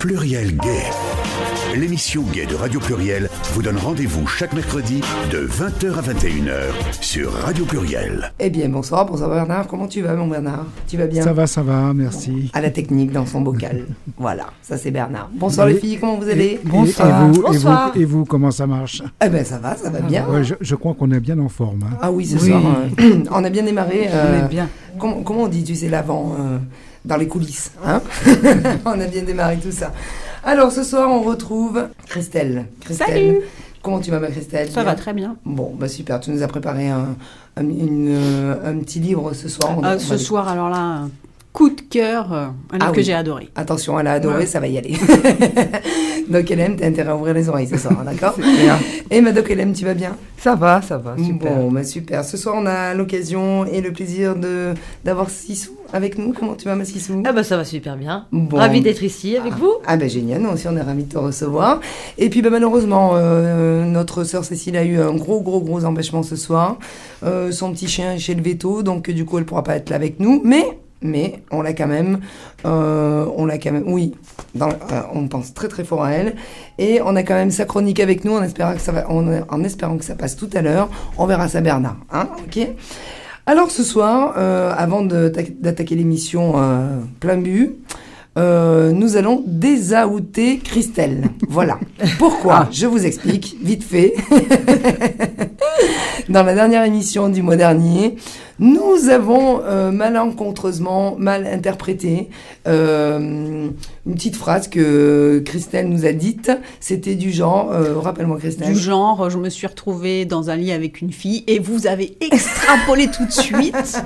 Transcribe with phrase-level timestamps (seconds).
[0.00, 1.78] Pluriel Gay.
[1.78, 7.30] L'émission Gay de Radio Pluriel vous donne rendez-vous chaque mercredi de 20h à 21h sur
[7.30, 8.32] Radio Pluriel.
[8.38, 9.66] Eh bien, bonsoir, bonsoir Bernard.
[9.66, 10.64] Comment tu vas, mon Bernard?
[10.88, 11.22] Tu vas bien?
[11.22, 12.50] Ça va, ça va, merci.
[12.54, 13.84] À la technique dans son bocal.
[14.16, 15.28] voilà, ça c'est Bernard.
[15.34, 16.44] Bonsoir les filles, comment vous allez?
[16.54, 17.06] Et, bonsoir.
[17.06, 17.92] Et vous, bonsoir.
[17.94, 19.02] Et vous, et vous, comment ça marche?
[19.22, 20.26] Eh bien, ça va, ça va bien.
[20.30, 21.82] Ouais, je, je, crois qu'on est bien en forme.
[21.82, 21.98] Hein.
[22.00, 22.48] Ah oui, ce oui.
[22.48, 22.62] soir,
[22.98, 24.08] euh, on a bien démarré.
[24.08, 24.66] Euh, on est bien.
[24.98, 26.58] Comment, comment, on dit, tu sais, l'avant euh,
[27.04, 27.72] dans les coulisses.
[27.84, 28.02] Hein
[28.84, 29.92] on a bien démarré tout ça.
[30.44, 32.66] Alors ce soir, on retrouve Christelle.
[32.80, 33.08] Christelle.
[33.08, 33.40] Salut
[33.82, 34.70] Comment tu vas, ma Christelle?
[34.70, 35.36] Ça va très bien.
[35.44, 36.20] Bon, bah super.
[36.20, 37.16] Tu nous as préparé un,
[37.56, 38.14] un, une,
[38.62, 39.78] un petit livre ce soir.
[39.82, 41.10] Euh, ce soir, alors là, un
[41.54, 43.04] coup de cœur, un livre ah, que oui.
[43.04, 43.48] j'ai adoré.
[43.56, 44.46] Attention, elle a adoré, ouais.
[44.46, 44.96] ça va y aller.
[46.28, 48.36] Doc Hélène, t'as intérêt à ouvrir les oreilles ce soir, d'accord
[49.10, 50.16] Et ma Doc Hélène, tu vas bien?
[50.36, 51.54] Ça va, ça va, super.
[51.54, 52.24] Bon, bah super.
[52.24, 56.32] Ce soir, on a l'occasion et le plaisir de d'avoir Sissou avec nous.
[56.32, 58.26] Comment tu vas, ma Sissou Ah bah ça va super bien.
[58.32, 58.56] Bon.
[58.56, 59.58] Ravi d'être ici avec ah.
[59.58, 59.72] vous.
[59.86, 61.80] Ah bah génial, nous aussi on est ravis de te recevoir.
[62.18, 66.22] Et puis bah, malheureusement, euh, notre sœur Cécile a eu un gros gros gros empêchement
[66.22, 66.78] ce soir.
[67.24, 69.90] Euh, son petit chien est chez le veto, donc du coup elle pourra pas être
[69.90, 70.42] là avec nous.
[70.44, 72.20] Mais mais on l'a quand même,
[72.66, 74.14] euh, on l'a quand même, oui,
[74.54, 76.34] dans, euh, on pense très très fort à elle,
[76.78, 79.64] et on a quand même sa chronique avec nous, en espérant que ça va, en
[79.64, 82.68] espérant que ça passe tout à l'heure, on verra ça Bernard, hein, ok?
[83.50, 87.72] Alors ce soir, euh, avant d'attaquer l'émission euh, plein but,
[88.38, 91.24] euh, nous allons désaouter Christelle.
[91.48, 91.80] Voilà.
[92.20, 92.68] Pourquoi?
[92.70, 94.14] Je vous explique, vite fait.
[96.28, 98.14] Dans la dernière émission du mois dernier,
[98.60, 102.28] nous avons euh, malencontreusement mal interprété
[102.68, 103.70] euh,
[104.06, 106.52] une petite phrase que Christelle nous a dite.
[106.78, 108.72] C'était du genre, euh, rappelle-moi Christelle.
[108.72, 112.18] Du genre, je me suis retrouvée dans un lit avec une fille et vous avez
[112.20, 114.02] extrapolé tout de suite.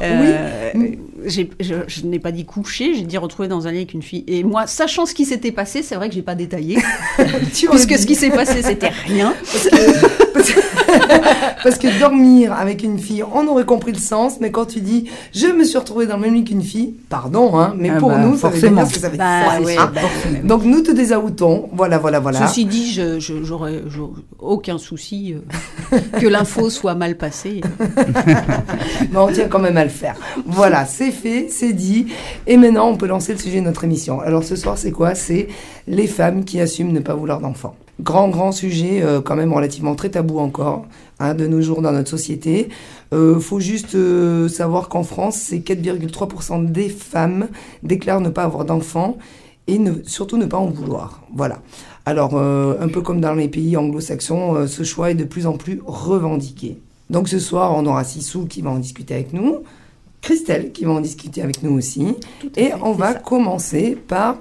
[0.00, 0.98] oui.
[1.26, 1.42] Je,
[1.86, 4.24] je n'ai pas dit coucher, j'ai dit retrouver dans un lit avec une fille.
[4.28, 6.78] Et moi, sachant ce qui s'était passé, c'est vrai que j'ai pas détaillé.
[7.18, 9.34] puisque ce qui s'est passé, c'était rien.
[9.52, 10.52] Parce que, parce,
[11.62, 15.08] parce que dormir avec une fille, on aurait compris le sens, mais quand tu dis
[15.32, 18.10] je me suis retrouvée dans le même lit qu'une fille, pardon, hein, mais ah pour
[18.10, 18.84] bah, nous, forcément.
[18.84, 19.86] ça veut dire que ça veut bah, dire ouais, ça.
[19.86, 20.00] bah,
[20.42, 22.46] Donc nous te désaoutons, voilà, voilà, voilà.
[22.46, 23.82] Ceci dit, je, je, j'aurais,
[24.38, 27.60] aucun souci euh, que l'info soit mal passée.
[29.10, 30.16] mais on tient quand même à le faire.
[30.46, 32.08] Voilà, c'est fait, c'est dit,
[32.46, 34.20] et maintenant on peut lancer le sujet de notre émission.
[34.20, 35.14] Alors ce soir, c'est quoi?
[35.14, 35.48] C'est
[35.86, 37.76] les femmes qui assument ne pas vouloir d'enfants.
[38.00, 40.86] Grand, grand sujet, euh, quand même relativement très tabou encore,
[41.20, 42.68] hein, de nos jours dans notre société.
[43.12, 47.48] Euh, faut juste euh, savoir qu'en France, c'est 4,3% des femmes
[47.82, 49.16] déclarent ne pas avoir d'enfants
[49.66, 51.22] et ne, surtout ne pas en vouloir.
[51.34, 51.60] Voilà.
[52.06, 55.52] Alors, euh, un peu comme dans les pays anglo-saxons, ce choix est de plus en
[55.52, 56.78] plus revendiqué.
[57.10, 59.58] Donc ce soir, on aura Sissou qui va en discuter avec nous,
[60.20, 62.16] Christelle qui va en discuter avec nous aussi,
[62.56, 63.18] et fait, on va ça.
[63.20, 64.38] commencer par,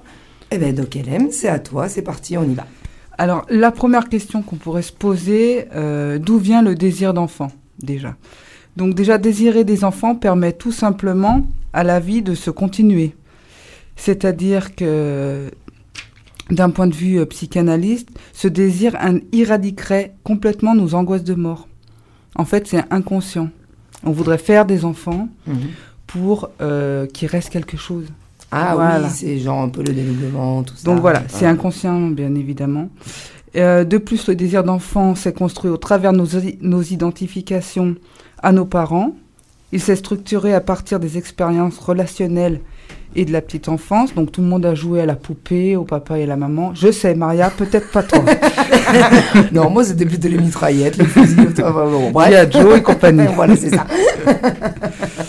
[0.50, 2.66] eh ben, Doc LM, c'est à toi, c'est parti, on y va.
[3.18, 8.16] Alors, la première question qu'on pourrait se poser, euh, d'où vient le désir d'enfant, déjà?
[8.76, 13.16] Donc déjà, désirer des enfants permet tout simplement à la vie de se continuer.
[13.96, 15.52] C'est-à-dire que,
[16.50, 21.68] d'un point de vue euh, psychanalyste, ce désir un, éradiquerait complètement nos angoisses de mort.
[22.36, 23.50] En fait, c'est inconscient.
[24.04, 25.56] On voudrait faire des enfants Mhm.
[26.08, 28.08] pour euh, qu'il reste quelque chose.
[28.56, 29.00] Ah Voilà.
[29.08, 30.84] oui, c'est genre un peu le dédoublement, tout ça.
[30.90, 32.90] Donc voilà, c'est inconscient, bien évidemment.
[33.56, 36.28] Euh, de plus, le désir d'enfant s'est construit au travers de nos,
[36.62, 37.96] nos identifications
[38.42, 39.14] à nos parents.
[39.72, 42.60] Il s'est structuré à partir des expériences relationnelles
[43.16, 44.14] et de la petite enfance.
[44.14, 46.74] Donc tout le monde a joué à la poupée, au papa et à la maman.
[46.76, 48.24] Je sais, Maria, peut-être pas toi.
[49.52, 52.28] non, moi c'était plutôt les mitraillettes, les fusils, tout- enfin, bon, bref.
[52.30, 53.26] Il y a Joe et compagnie.
[53.36, 53.86] voilà, c'est ça.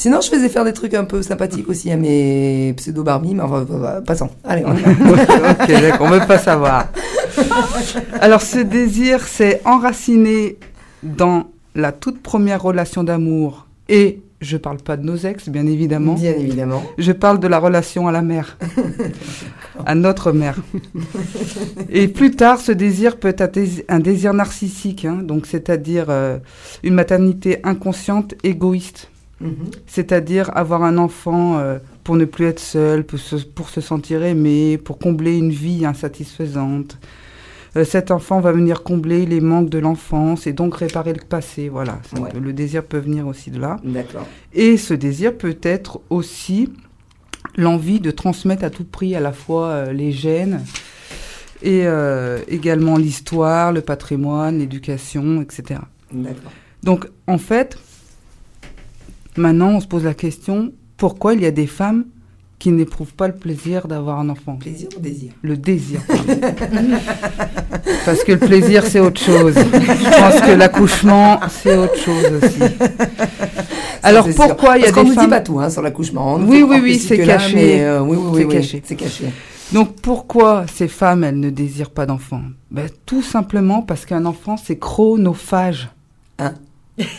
[0.00, 3.66] Sinon, je faisais faire des trucs un peu sympathiques aussi à mes pseudo-Barbie, mais enfin,
[4.00, 4.30] passons.
[4.44, 4.90] Allez, on y va.
[5.52, 6.86] ok, d'accord, on veut pas savoir.
[8.22, 10.56] Alors, ce désir s'est enraciné
[11.02, 13.66] dans la toute première relation d'amour.
[13.90, 16.14] Et je parle pas de nos ex, bien évidemment.
[16.14, 16.82] Bien évidemment.
[16.96, 18.56] Je parle de la relation à la mère,
[19.84, 20.56] à notre mère.
[21.90, 26.06] Et plus tard, ce désir peut être un désir- un désir narcissique, hein, donc c'est-à-dire
[26.08, 26.38] euh,
[26.82, 29.09] une maternité inconsciente, égoïste.
[29.40, 29.70] Mhm.
[29.86, 34.22] C'est-à-dire avoir un enfant euh, pour ne plus être seul, pour se, pour se sentir
[34.22, 36.98] aimé, pour combler une vie insatisfaisante.
[37.76, 41.68] Euh, cet enfant va venir combler les manques de l'enfance et donc réparer le passé.
[41.68, 42.30] Voilà, Ouais.
[42.38, 43.76] le désir peut venir aussi de là.
[43.84, 44.26] D'accord.
[44.52, 46.72] Et ce désir peut être aussi
[47.56, 50.62] l'envie de transmettre à tout prix à la fois euh, les gènes
[51.62, 51.84] et
[52.48, 55.80] également l'histoire, le patrimoine, l'éducation, etc.
[56.10, 56.52] D'accord.
[56.82, 57.76] Donc en fait,
[59.36, 62.04] maintenant on se pose la question, pourquoi il y a des femmes
[62.58, 64.56] qui n'éprouvent pas le plaisir d'avoir un enfant?
[64.56, 65.32] Plaisir ou désir?
[65.42, 66.00] Le désir.
[68.04, 69.54] Parce que le plaisir, c'est autre chose.
[69.54, 72.74] Je pense que l'accouchement, c'est autre chose aussi.
[74.02, 75.24] Alors pourquoi il y a Parce des femmes...
[75.24, 76.36] dit pas tout hein, sur l'accouchement.
[76.36, 77.82] Oui, oui, oui, c'est caché.
[77.82, 78.82] Euh, oui, oui, oui, caché.
[78.84, 79.24] C'est caché.
[79.72, 82.42] Donc pourquoi ces femmes, elles ne désirent pas d'enfants?
[82.70, 85.90] Ben, Tout simplement parce qu'un enfant, c'est chronophage.
[86.38, 86.54] Hein?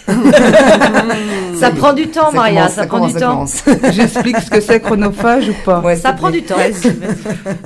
[1.56, 3.46] ça prend du temps, Maria, ça, prend du temps.
[3.92, 6.56] J'explique ce que c'est chronophage ou pas ouais, Ça prend du temps.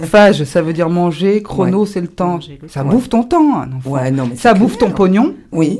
[0.03, 2.39] Phage, ça veut dire manger, chrono, c'est le temps.
[2.67, 3.65] ça bouffe ton temps.
[3.85, 5.33] Ouais, non, mais ça bouffe ton pognon.
[5.51, 5.79] Oui.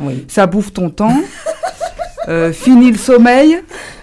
[0.00, 0.24] oui.
[0.28, 1.16] Ça bouffe ton temps.
[2.28, 3.58] euh, fini le sommeil.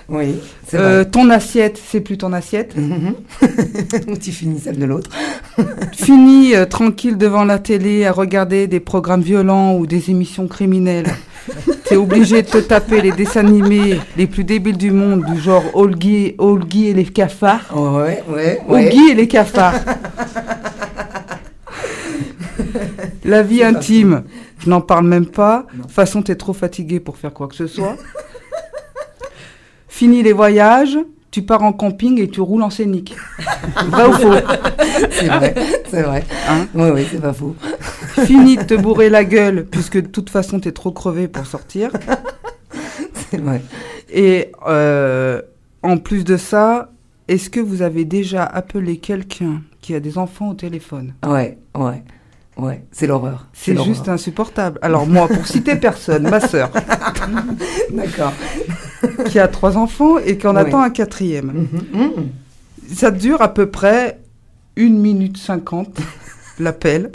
[0.10, 0.36] Oui.
[0.74, 2.76] Euh, ton assiette, c'est plus ton assiette.
[4.08, 5.10] Ou tu finis celle de l'autre.
[5.94, 11.08] Fini euh, tranquille devant la télé à regarder des programmes violents ou des émissions criminelles.
[11.86, 15.64] T'es obligé de te taper les dessins animés les plus débiles du monde, du genre
[15.74, 16.36] Olgi,
[16.88, 17.76] et les cafards.
[17.76, 18.60] Ouais, ouais.
[18.68, 19.74] Olgi et les cafards.
[23.26, 24.24] La vie intime,
[24.60, 25.66] je n'en parle même pas.
[25.74, 27.96] De toute façon, t'es trop fatigué pour faire quoi que ce soit.
[29.88, 30.98] Fini les voyages,
[31.32, 33.16] tu pars en camping et tu roules en scénique.
[33.88, 34.34] vrai ou faux
[35.12, 35.56] C'est vrai,
[35.90, 36.24] c'est vrai.
[36.50, 37.56] Hein oui, oui, c'est pas faux.
[38.26, 41.46] Fini de te bourrer la gueule, puisque de toute façon, tu es trop crevé pour
[41.46, 41.92] sortir.
[43.30, 43.62] c'est vrai.
[44.12, 45.42] Et euh,
[45.84, 46.92] en plus de ça,
[47.28, 51.14] est-ce que vous avez déjà appelé quelqu'un qui a des enfants au téléphone?
[51.26, 52.04] Ouais, ouais.
[52.60, 53.48] Ouais, c'est l'horreur.
[53.54, 54.80] C'est juste insupportable.
[54.82, 56.72] Alors moi, pour citer personne, ma sœur.
[57.92, 58.34] D'accord.
[59.30, 61.68] qui a trois enfants et qui en attend un quatrième.
[61.94, 62.02] Mhm.
[62.02, 62.30] Mhm.
[62.94, 64.20] Ça dure à peu près
[64.76, 65.98] une minute cinquante,
[66.60, 67.12] l'appel.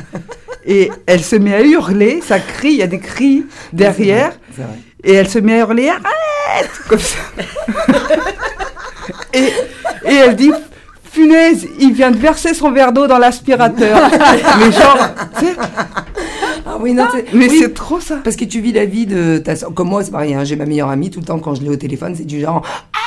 [0.67, 4.33] Et elle se met à hurler, ça crie, il y a des cris derrière.
[5.03, 7.19] Et elle se met à hurler, arrête Comme ça.
[9.35, 9.51] et,
[10.07, 10.53] et elle dit,
[11.15, 14.11] punaise, il vient de verser son verre d'eau dans l'aspirateur.
[14.59, 14.99] mais genre,
[16.67, 18.17] ah oui, non, mais c'est trop ça.
[18.23, 20.67] Parce que tu vis la vie de ta Comme moi, c'est pareil, hein, j'ai ma
[20.67, 23.04] meilleure amie, tout le temps quand je l'ai au téléphone, c'est du genre ah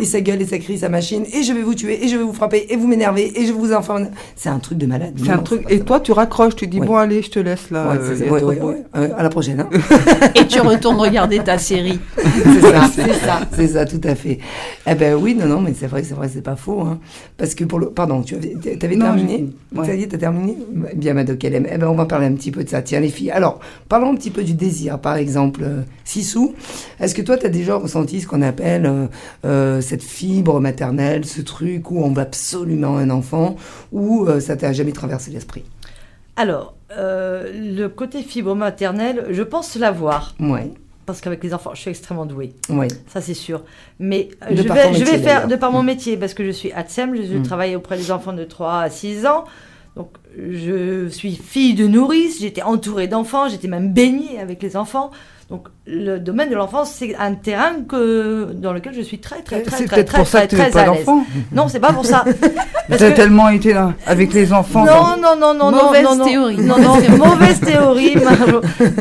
[0.00, 2.16] Et ça gueule et ça crie sa machine, et je vais vous tuer, et je
[2.16, 4.08] vais vous frapper, et vous m'énerver, et je vous informe.
[4.36, 5.14] C'est un truc de malade.
[5.22, 5.64] C'est un truc.
[5.68, 7.92] Et toi, tu raccroches, tu dis Bon, allez, je te laisse là.
[7.92, 9.60] Euh, à la prochaine.
[9.60, 9.68] Hein.
[10.34, 11.98] et tu retournes regarder ta série.
[12.16, 14.38] c'est ça, c'est ça, c'est ça, tout à fait.
[14.86, 16.80] Eh ben oui, non, non, mais c'est vrai, c'est vrai, c'est pas faux.
[16.82, 16.98] Hein.
[17.36, 17.90] Parce que pour le.
[17.90, 19.46] Pardon, tu avais, avais terminé
[19.84, 20.56] Ça y est, t'as terminé?
[20.94, 22.82] Bien, ma doc, elle Eh ben, on va parler un petit peu de ça.
[22.82, 23.30] Tiens, les filles.
[23.30, 24.98] Alors, parlons un petit peu du désir.
[24.98, 26.54] Par exemple, euh, Sissou,
[27.00, 29.06] est-ce que toi, tu as déjà ressenti ce qu'on appelle euh,
[29.44, 33.56] euh, cette fibre maternelle, ce truc où on veut absolument un enfant,
[33.92, 35.64] ou ça t'a jamais traversé l'esprit?
[36.36, 40.34] Alors, le côté fibre maternelle, je pense l'avoir.
[40.40, 40.72] Oui
[41.06, 42.54] parce qu'avec les enfants, je suis extrêmement douée.
[42.70, 42.88] Oui.
[43.06, 43.62] Ça, c'est sûr.
[43.98, 47.14] Mais je vais, je vais faire, de par mon métier, parce que je suis ATSEM,
[47.16, 47.42] je, mm.
[47.42, 49.44] travaille auprès des enfants de 3 à 6 ans.
[49.96, 55.10] Donc, je suis fille de nourrice, j'étais entourée d'enfants, j'étais même baignée avec les enfants.
[55.50, 59.62] Donc, le domaine de l'enfance, c'est un terrain que, dans lequel je suis très, très,
[59.62, 61.06] très, très, très, très, très, très à l'aise.
[61.52, 62.24] Non, c'est pas pour ça.
[62.88, 64.86] Vous avez tellement été là, avec les enfants.
[64.86, 66.56] Non, non, non, non, mauvaise non, théorie.
[66.56, 68.16] Non, non, mauvaise théorie.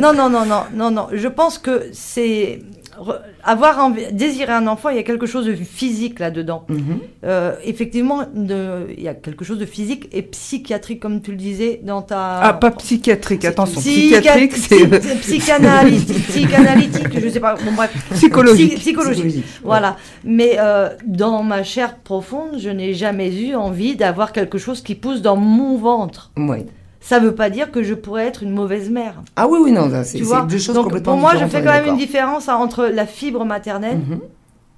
[0.02, 1.08] non, non, non, non, non, non.
[1.14, 2.60] Je pense que c'est
[3.44, 6.66] avoir envie, désirer un enfant, il y a quelque chose de physique là-dedans.
[6.70, 7.00] Mhm.
[7.26, 11.82] Euh, effectivement, il y a quelque chose de physique et psychiatrique, comme tu le disais
[11.84, 12.40] dans ta.
[12.42, 13.80] Ah, pas psychiatrique, attention.
[13.80, 15.20] psychiatrique, c'est.
[15.22, 17.56] Psychanalytique, psychanalytique, je sais pas.
[17.56, 17.92] Bon, bref.
[18.14, 18.76] Psychologique.
[18.76, 19.44] psychologique.
[19.64, 19.98] Voilà.
[20.24, 24.96] Mais euh, dans ma chair profonde, je n'ai jamais eu envie d'avoir quelque chose qui
[24.96, 26.32] pousse dans mon ventre.
[26.38, 26.66] Oui
[27.04, 29.16] ça ne veut pas dire que je pourrais être une mauvaise mère.
[29.36, 31.88] Ah oui, oui, non, c'est deux choses Donc, complètement Pour moi, je fais quand même
[31.88, 34.22] une différence entre la fibre maternelle mhm.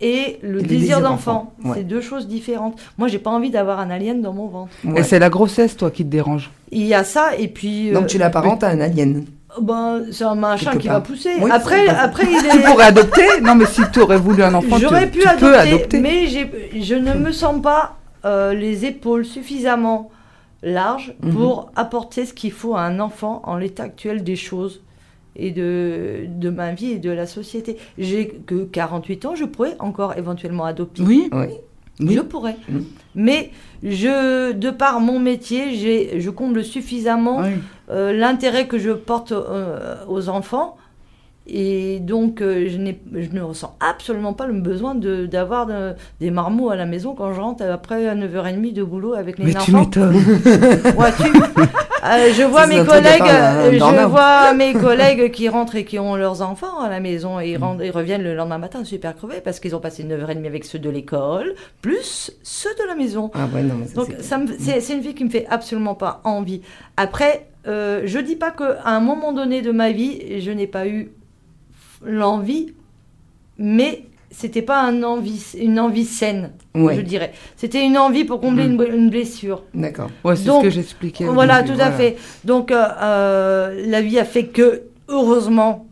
[0.02, 1.54] et le désir d'enfant.
[1.76, 2.80] C'est deux choses différentes.
[2.98, 4.72] Moi, j'ai pas envie d'avoir un alien dans mon ventre.
[4.96, 7.92] Et c'est la grossesse, toi, qui te dérange Il y a ça, et puis...
[7.92, 9.24] Donc tu l'apparentes à un alien
[9.62, 11.30] ben, c'est un machin qui va pousser.
[11.50, 12.50] après, après, il est...
[12.50, 15.58] Tu pourrais adopter Non, mais si tu aurais voulu un enfant, J'aurais pu adopter, peux
[15.58, 20.12] adopter, mais je ne me sens pas euh, les épaules suffisamment
[20.66, 21.34] large mhm.
[21.34, 24.82] pour apporter ce qu'il faut à un enfant en l'état actuel des choses
[25.38, 27.78] et de, de ma vie et de la société.
[27.98, 31.04] J'ai que 48 ans, je pourrais encore éventuellement adopter.
[31.04, 31.48] Oui, oui.
[32.00, 32.58] Je pourrais.
[33.16, 37.42] Mais je, de par mon métier, je comble suffisamment
[37.90, 40.76] euh, l'intérêt que je porte euh, aux enfants
[41.48, 46.72] et donc, euh, je, je, ne ressens absolument pas le besoin d'avoir de, des marmots
[46.72, 49.86] à la maison quand je rentre après 9h30 de boulot avec les Mais enfants.
[49.92, 50.22] tu m'étonnes.
[52.06, 56.16] Euh, je vois mes collègues, euh, je vois mes collègues qui rentrent et qui ont
[56.16, 59.42] leurs enfants à la maison et ils, rentrent, ils reviennent le lendemain matin super crevés
[59.44, 63.32] parce qu'ils ont passé 9h30 avec ceux de l'école, plus ceux de la maison.
[63.34, 66.62] Ah ouais, non, mais Donc c'est une vie qui me fait absolument pas envie.
[66.96, 70.88] Après, euh, je dis pas qu'à un moment donné de ma vie, je n'ai pas
[70.88, 71.12] eu
[72.06, 72.74] l'envie,
[73.58, 77.32] mais c'était pas un envie, une envie saine, je dirais.
[77.56, 79.64] C'était une envie pour combler une, blessure.
[79.74, 80.10] D'accord.
[80.24, 81.26] Ouais, c'est ce que j'expliquais.
[81.26, 82.18] Voilà, tout à fait.
[82.44, 85.86] Donc, euh, euh, la vie a fait que, heureusement,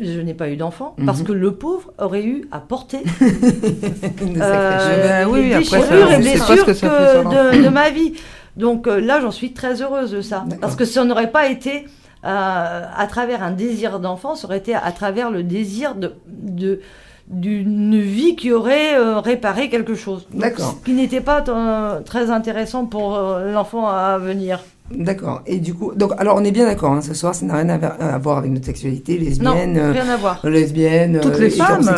[0.00, 1.06] je n'ai pas eu d'enfant mhm.
[1.06, 7.62] parce que le pauvre aurait eu à porter euh, oui, les déchirures et blessures de,
[7.62, 8.14] de, ma vie.
[8.56, 11.88] Donc là, j'en suis très heureuse de ça parce que ça n'aurait pas été euh,
[12.26, 16.80] à travers un désir d'enfant, ça aurait été à, travers le désir de, de
[17.28, 20.28] d'une vie qui aurait euh, réparé quelque chose.
[20.32, 20.76] D'accord.
[20.84, 24.60] Qui n'était pas euh, très intéressant pour l'enfant à venir.
[24.94, 25.42] D'accord.
[25.46, 27.68] Et du coup, donc, alors on est bien d'accord, hein, ce soir, ça n'a rien
[27.68, 30.40] à, voir avec notre sexualité, lesbienne, non, rien à voir.
[30.44, 31.90] lesbienne, toutes les femmes,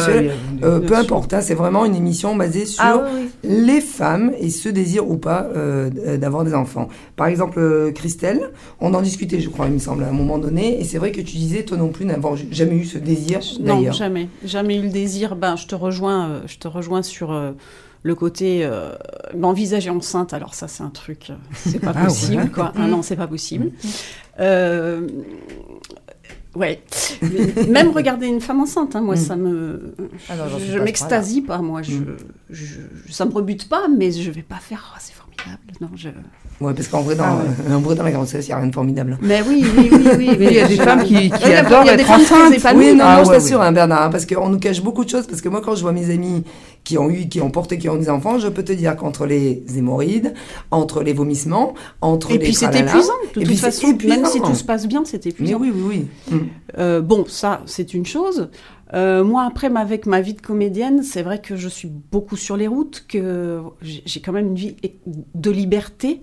[0.62, 1.34] euh, peu importe.
[1.34, 3.04] Hein, c'est vraiment une émission basée sur ah
[3.44, 6.88] les femmes et ce désir ou pas euh, d'avoir des enfants.
[7.16, 10.38] Par exemple, euh, Christelle, on en discutait, je crois, il me semble, à un moment
[10.38, 13.40] donné, et c'est vrai que tu disais, toi non plus, n'avoir jamais eu ce désir.
[13.60, 15.36] Non, jamais, jamais eu le désir.
[15.36, 17.32] Ben, je te rejoins, je te rejoins sur
[18.02, 18.94] le côté euh,
[19.36, 22.72] m'envisager enceinte, alors ça c'est un truc, euh, c'est pas ah possible quoi.
[22.76, 23.66] Ah non, c'est pas possible.
[23.66, 23.88] Mm.
[24.40, 25.08] Euh,
[26.54, 26.80] ouais.
[27.68, 29.18] même regarder une femme enceinte, hein, moi mm.
[29.18, 29.94] ça me,
[30.28, 31.82] ah je, m'extasie pas, moi.
[31.82, 32.16] Je, mm.
[32.50, 32.76] je,
[33.10, 34.92] ça me rebute pas, mais je vais pas faire.
[34.94, 35.72] Oh, c'est formidable.
[35.80, 36.10] Non, je.
[36.60, 38.74] Ouais, parce qu'en vrai, dans, ah vrai, dans la grossesse, il n'y a rien de
[38.74, 39.16] formidable.
[39.22, 40.08] Mais oui, oui, oui.
[40.18, 42.54] oui, il y a des femmes qui, qui adorent être enceintes.
[42.74, 45.28] Oui, non, non, je t'assure, hein, Bernard, hein, parce qu'on nous cache beaucoup de choses.
[45.28, 46.42] Parce que moi, quand je vois mes amis
[46.88, 49.26] qui ont eu, qui ont porté, qui ont des enfants, je peux te dire qu'entre
[49.26, 50.32] les hémorroïdes,
[50.70, 52.40] entre les vomissements, entre et les.
[52.40, 53.88] Et puis c'est épuisant, de toute façon.
[54.06, 55.58] Même si tout se passe bien, c'est épuisant.
[55.58, 56.34] Mais oui, oui, oui.
[56.34, 56.46] Mm.
[56.78, 58.48] Euh, bon, ça, c'est une chose.
[58.94, 62.56] Euh, moi, après, avec ma vie de comédienne, c'est vrai que je suis beaucoup sur
[62.56, 64.76] les routes, que j'ai quand même une vie
[65.34, 66.22] de liberté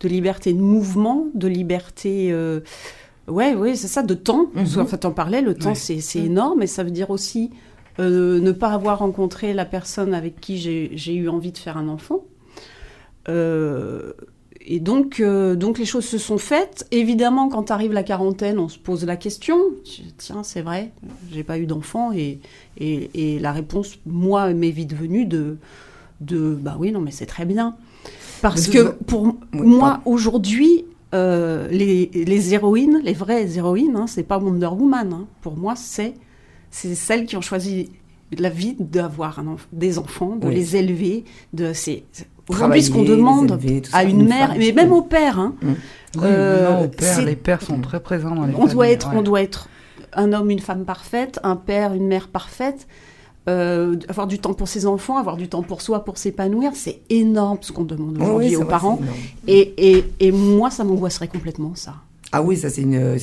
[0.00, 2.28] de liberté de mouvement, de liberté.
[2.30, 2.60] Euh,
[3.26, 4.50] ouais, ouais, c'est ça, de temps.
[4.54, 4.80] Mhm.
[4.80, 6.26] En fait, en parlait, le temps, c'est mhm.
[6.26, 7.50] énorme, et ça veut dire aussi
[7.98, 11.88] euh, ne pas avoir rencontré la personne avec qui j'ai eu envie de faire un
[11.88, 12.24] enfant.
[13.28, 14.12] Euh,
[14.66, 16.86] et donc, donc les choses se sont faites.
[16.90, 19.58] Évidemment, quand arrive la quarantaine, on se pose la question.
[20.16, 20.92] Tiens, c'est vrai,
[21.30, 22.40] j'ai pas eu d'enfant, et,
[22.78, 25.58] et, la réponse, moi, m'est vite venue de,
[26.22, 27.76] de, bah oui, non, mais c'est très bien.
[28.40, 34.38] Parce que pour moi, aujourd'hui, euh, les, les, héroïnes, les vraies héroïnes, hein, c'est pas
[34.38, 35.12] Wonder Woman.
[35.12, 35.26] Hein.
[35.42, 36.14] Pour moi, c'est
[36.74, 37.90] celles qui ont choisi
[38.36, 41.24] la vie d'avoir des enfants, de les élever.
[41.52, 42.04] De, c'est
[42.48, 43.58] aujourd'hui ce qu'on demande
[43.92, 45.38] à une mère, mais même au père.
[45.38, 45.54] Hein.
[45.62, 45.72] Mmh.
[46.22, 46.86] Euh,
[47.24, 49.68] les pères sont très présents dans les on Doit être, On doit être
[50.12, 52.86] un homme, une femme parfaite, un père, une mère parfaite.
[53.46, 57.02] Euh, avoir du temps pour ses enfants, avoir du temps pour soi, pour s'épanouir, c'est
[57.10, 58.98] énorme ce qu'on demande aujourd'hui aux parents.
[59.46, 61.96] Et, et, et, moi, ça m'angoisserait complètement, ça.
[62.32, 63.18] Ah oui, ça c'est une.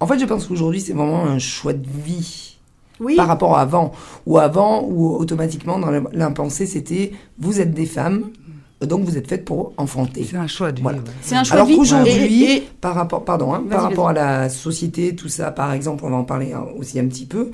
[0.00, 2.55] En fait, je pense qu'aujourd'hui, c'est vraiment un choix de vie.
[3.00, 3.16] Oui.
[3.16, 3.92] Par rapport à avant.
[4.26, 8.30] Ou avant, où automatiquement, dans l'impensé, c'était vous êtes des femmes,
[8.82, 10.26] donc vous êtes faites pour enfanter.
[10.28, 10.86] C'est un choix de vie.
[11.22, 15.28] C'est un choix Alors qu'aujourd'hui, par rapport, pardon, hein, par rapport à la société, tout
[15.28, 17.50] ça, par exemple, on va en parler hein, aussi un petit peu.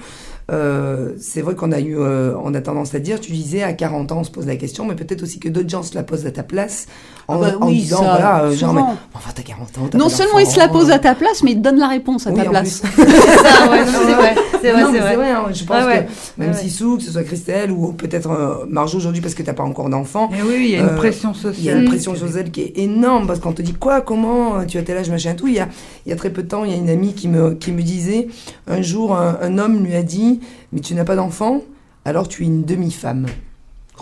[0.50, 3.72] Euh, c'est vrai qu'on a eu, euh, on a tendance à dire, tu disais à
[3.72, 6.02] 40 ans on se pose la question, mais peut-être aussi que d'autres gens se la
[6.02, 6.88] posent à ta place
[7.28, 8.82] en, ah bah disant, voilà, euh, genre, mais,
[9.14, 9.98] enfin t'as 40 ans.
[9.98, 12.26] non seulement ils se la posent à ta place, mais ils te donnent la réponse
[12.26, 12.82] à ta place.
[12.96, 15.30] c'est vrai, c'est vrai, c'est vrai.
[15.30, 19.20] Hein, je pense que même si Sissou, que ce soit Christelle ou peut-être Marjo aujourd'hui
[19.20, 20.30] parce que t'as pas encore d'enfant.
[20.30, 21.54] Et oui, il y a une pression sociale.
[21.58, 24.64] Il y a une pression sociale qui est énorme parce qu'on te dit quoi, comment,
[24.64, 25.48] tu as tel âge, machin, tout.
[25.48, 25.68] Il y a,
[26.06, 27.72] il y a très peu de temps, il y a une amie qui me, qui
[27.72, 28.28] me disait,
[28.66, 30.40] un jour, un homme lui a dit,
[30.72, 31.62] mais tu n'as pas d'enfant,
[32.04, 33.26] alors tu es une demi-femme.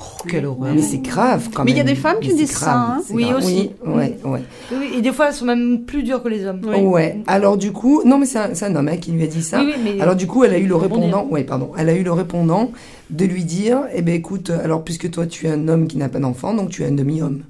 [0.01, 0.75] Oh, quelle horreur.
[0.75, 1.67] Mais c'est grave quand même.
[1.67, 2.75] Mais il y a des femmes qui disent ça.
[2.75, 3.03] Hein.
[3.11, 3.71] Oui, aussi.
[3.85, 4.43] Oui, ouais, ouais.
[4.73, 6.61] oui, et des fois, elles sont même plus dures que les hommes.
[6.65, 6.81] Oui.
[6.81, 7.21] Ouais.
[7.27, 9.63] Alors du coup, non, mais c'est un, homme hein, qui lui a dit ça.
[9.63, 11.27] Mais alors du coup, elle a eu le répondant.
[11.31, 11.73] Oui, pardon.
[11.77, 12.71] Elle a eu le répondant
[13.11, 16.09] de lui dire, eh ben écoute, alors puisque toi tu es un homme qui n'a
[16.09, 17.43] pas d'enfant, donc tu es un demi-homme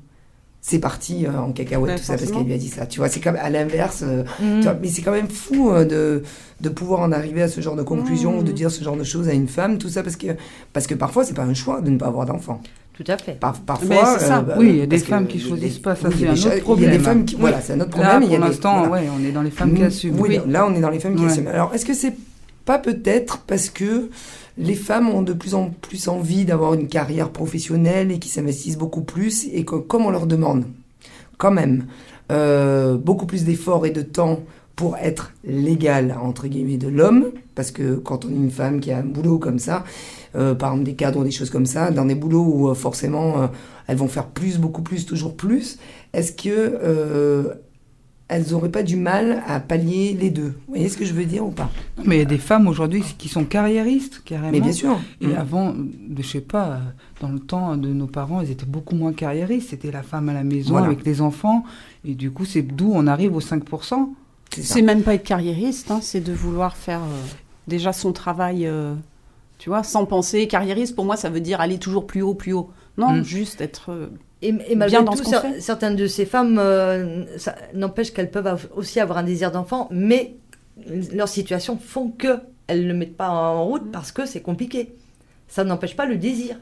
[0.62, 2.86] c'est parti euh, en cacahuète, tout ça, parce qu'elle lui a dit ça.
[2.86, 4.04] Tu vois, c'est comme à l'inverse.
[4.06, 4.76] Euh, mhm.
[4.82, 6.22] mais c'est quand même fou euh, de,
[6.60, 8.54] de pouvoir en arriver à ce genre de conclusion ou de mhm.
[8.54, 10.28] dire ce genre de choses à une femme, tout ça, parce que,
[10.72, 12.60] parce que parfois, c'est pas un choix de ne pas avoir d'enfant.
[12.92, 13.38] Tout à fait.
[13.40, 14.42] parfois, ça.
[14.42, 16.90] Bah, oui, il y a des femmes qui choisissent pas, ça c'est un autre problème.
[16.90, 18.28] Il y a des femmes qui, voilà, c'est un autre problème.
[18.28, 20.20] pour l'instant, ouais, on est dans les femmes qui assument.
[20.20, 21.48] Oui, là, on est dans les femmes qui assument.
[21.48, 22.14] Alors, est-ce que c'est
[22.66, 24.10] pas peut-être parce que
[24.58, 28.78] les femmes ont de plus en plus envie d'avoir une carrière professionnelle et qui s'investissent
[28.78, 30.64] beaucoup plus et comme on leur demande
[31.38, 31.86] quand même
[33.02, 34.40] beaucoup plus d'efforts et de temps
[34.80, 38.90] pour être légal, entre guillemets, de l'homme, parce que quand on est une femme qui
[38.90, 39.84] a un boulot comme ça,
[40.36, 43.42] euh, par exemple des cadres des choses comme ça, dans des boulots où euh, forcément
[43.42, 43.46] euh,
[43.88, 45.78] elles vont faire plus, beaucoup plus, toujours plus,
[46.14, 47.58] est-ce que
[48.30, 50.54] elles n'auraient pas du mal à pallier les deux.
[50.66, 51.68] Vous voyez ce que je veux dire ou pas?
[52.04, 54.52] Mais il y a des femmes aujourd'hui qui sont carriéristes, carrément.
[54.52, 55.00] Mais bien sûr.
[55.20, 55.36] Et mm.
[55.36, 55.74] avant,
[56.16, 56.78] je sais pas,
[57.20, 59.70] dans le temps de nos parents, ils étaient beaucoup moins carriéristes.
[59.70, 61.64] C'était la femme à la maison avec les enfants.
[62.04, 64.10] Et du coup, c'est d'où on arrive aux 5%.
[64.52, 67.22] C'est même pas être carriériste, hein, c'est de vouloir faire euh,
[67.66, 68.94] déjà son travail, euh,
[69.58, 70.46] tu vois, sans penser.
[70.46, 72.70] Carriériste, pour moi, ça veut dire aller toujours plus haut, plus haut.
[72.96, 73.24] Non, mm.
[73.24, 73.90] juste être.
[73.90, 74.06] Euh,
[74.42, 75.22] et, malgré tout,
[75.58, 76.60] certaines de ces femmes,
[77.36, 80.34] ça n'empêche qu'elles peuvent aussi avoir un désir d'enfant, mais
[81.12, 84.94] leurs situations font que elles ne mettent pas en route parce que c'est compliqué.
[85.48, 86.56] Ça n'empêche pas le désir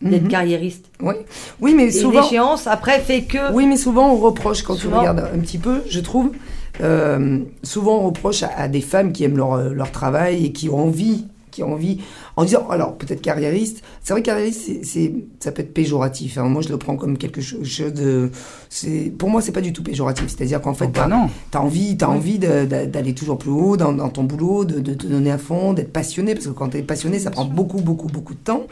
[0.00, 0.28] d'être mhm.
[0.28, 0.86] carriériste.
[1.00, 1.14] Oui,
[1.60, 2.22] oui mais souvent.
[2.22, 3.52] L'échéance après fait que.
[3.52, 6.32] Oui, mais souvent on reproche quand tu regardes un petit peu, je trouve,
[6.80, 10.68] euh, souvent on reproche à, des femmes qui aiment leur, euh, leur, travail et qui
[10.68, 11.98] ont envie, qui ont envie,
[12.34, 16.38] en disant, alors peut-être carriériste, c'est vrai carriériste, c'est, ça peut être péjoratif.
[16.38, 16.48] Hein.
[16.48, 18.30] Moi je le prends comme quelque chose de,
[18.68, 20.26] c'est, pour moi c'est pas du tout péjoratif.
[20.28, 21.08] C'est-à-dire qu'en fait, oh, bah
[21.50, 24.94] t'as, as envie, as envie d'aller toujours plus haut dans, dans ton boulot, de, de,
[24.94, 28.08] te donner à fond, d'être passionné, parce que quand t'es passionné, ça prend beaucoup, beaucoup,
[28.08, 28.66] beaucoup de temps.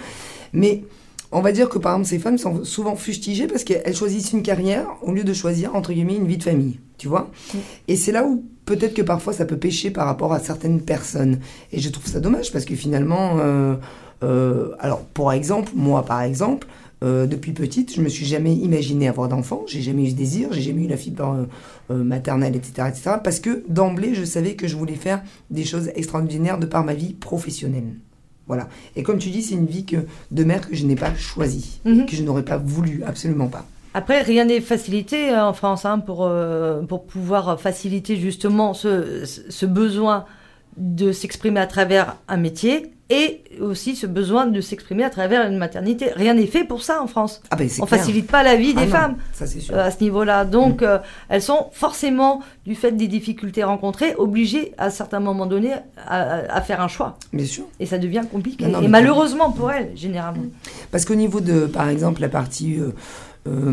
[0.52, 0.82] Mais
[1.32, 4.42] on va dire que par exemple ces femmes sont souvent fustigées parce qu'elles choisissent une
[4.42, 7.30] carrière au lieu de choisir entre guillemets une vie de famille, tu vois.
[7.88, 11.40] Et c'est là où peut-être que parfois ça peut pêcher par rapport à certaines personnes.
[11.72, 13.76] Et je trouve ça dommage parce que finalement, euh,
[14.22, 16.66] euh, alors pour exemple, moi par exemple,
[17.02, 20.48] euh, depuis petite, je me suis jamais imaginé avoir d'enfant, j'ai jamais eu ce désir,
[20.52, 21.46] j'ai jamais eu la fibre
[21.88, 23.16] maternelle, etc., etc.
[23.22, 26.94] Parce que d'emblée, je savais que je voulais faire des choses extraordinaires de par ma
[26.94, 27.94] vie professionnelle.
[28.50, 28.68] Voilà.
[28.96, 29.98] Et comme tu dis, c'est une vie que,
[30.32, 32.06] de mère que je n'ai pas choisie, mhm.
[32.06, 33.64] que je n'aurais pas voulu, absolument pas.
[33.94, 39.24] Après, rien n'est facilité euh, en France hein, pour, euh, pour pouvoir faciliter justement ce,
[39.24, 40.24] ce besoin
[40.76, 45.58] de s'exprimer à travers un métier et aussi ce besoin de s'exprimer à travers une
[45.58, 46.10] maternité.
[46.14, 47.42] Rien n'est fait pour ça en France.
[47.50, 50.44] Ah ben, on ne facilite pas la vie ah des femmes euh, à ce niveau-là.
[50.44, 50.84] Donc, mm.
[50.84, 50.98] euh,
[51.28, 55.74] elles sont forcément, du fait des difficultés rencontrées, obligées à certains moments donnés
[56.06, 57.08] à, faire un choc.
[57.32, 57.64] Bien sûr.
[57.80, 58.64] Et ça devient compliqué.
[58.64, 60.44] et malheureusement pour elles, généralement.
[60.92, 62.78] Parce qu'au niveau de, par exemple, la partie...
[63.46, 63.72] Euh,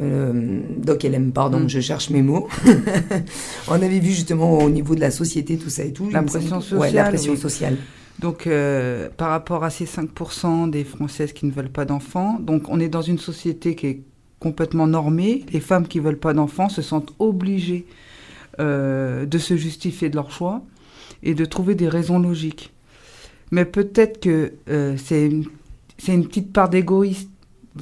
[0.00, 1.68] euh, Doc LM, pardon, mm.
[1.68, 2.48] je cherche mes mots.
[3.68, 6.08] on avait vu justement au niveau de la société, tout ça et tout.
[6.10, 6.80] La pression sociale.
[6.80, 7.76] Ouais, la pression sociale.
[8.22, 12.68] Donc, euh, par rapport à ces 5% des Françaises qui ne veulent pas d'enfants, donc
[12.68, 14.00] on est dans une société qui est
[14.38, 15.44] complètement normée.
[15.52, 17.84] Les femmes qui veulent pas d'enfants se sentent obligées
[18.60, 20.62] euh, de se justifier de leur choix
[21.24, 22.72] et de trouver des raisons logiques.
[23.50, 25.44] Mais peut-être que euh, c'est une,
[26.06, 27.28] une petite part d'égoïsme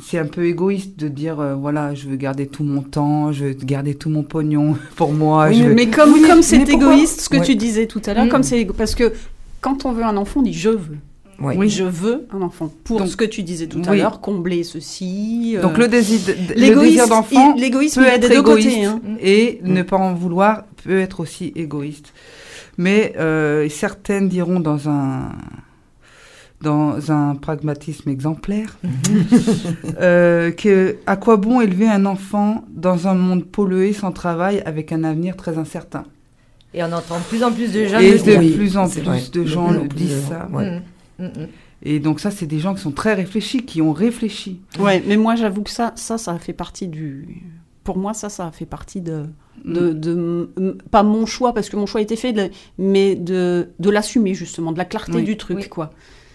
[0.03, 3.47] c'est un peu égoïste de dire euh, voilà je veux garder tout mon temps je
[3.47, 7.57] veux garder tout mon pognon pour moi mais comme comme c'est égoïste ce que tu
[7.57, 8.45] disais tout à l'heure comme mm.
[8.45, 9.13] c'est parce que
[9.61, 10.99] quand on veut un enfant on dit je veux
[11.41, 12.73] Oui, je veux un enfant.
[12.85, 15.55] Pour ce que tu disais tout à l'heure, combler ceci.
[15.57, 19.01] Euh, Donc le désir, d'enfant l'égoïsme peut être égoïste hein.
[19.21, 19.73] et mm.
[19.73, 22.13] ne pas en vouloir peut être aussi égoïste.
[22.79, 25.33] Mais euh, certaines diront dans un
[26.61, 28.77] dans un pragmatisme exemplaire,
[30.01, 34.93] euh, que à quoi bon élever un enfant dans un monde pollué, sans travail, avec
[34.93, 36.05] un avenir très incertain?
[36.73, 39.45] Et on entend de plus en plus de gens Et de plus en plus de
[39.45, 40.49] gens le disent ça.
[40.51, 40.81] Mm,
[41.19, 41.49] mm, mm.
[41.83, 44.61] Et donc ça, c'est des gens qui sont très réfléchis, qui ont réfléchi.
[44.79, 47.43] Ouais, mais moi j'avoue que ça, ça, ça fait partie du.
[47.85, 49.25] Pour moi, ça, ça fait partie de,
[49.65, 50.51] de, de,
[50.91, 54.73] pas mon choix parce que mon choix a été fait, mais de, de l'assumer justement,
[54.73, 55.91] de la clarté du truc, quoi.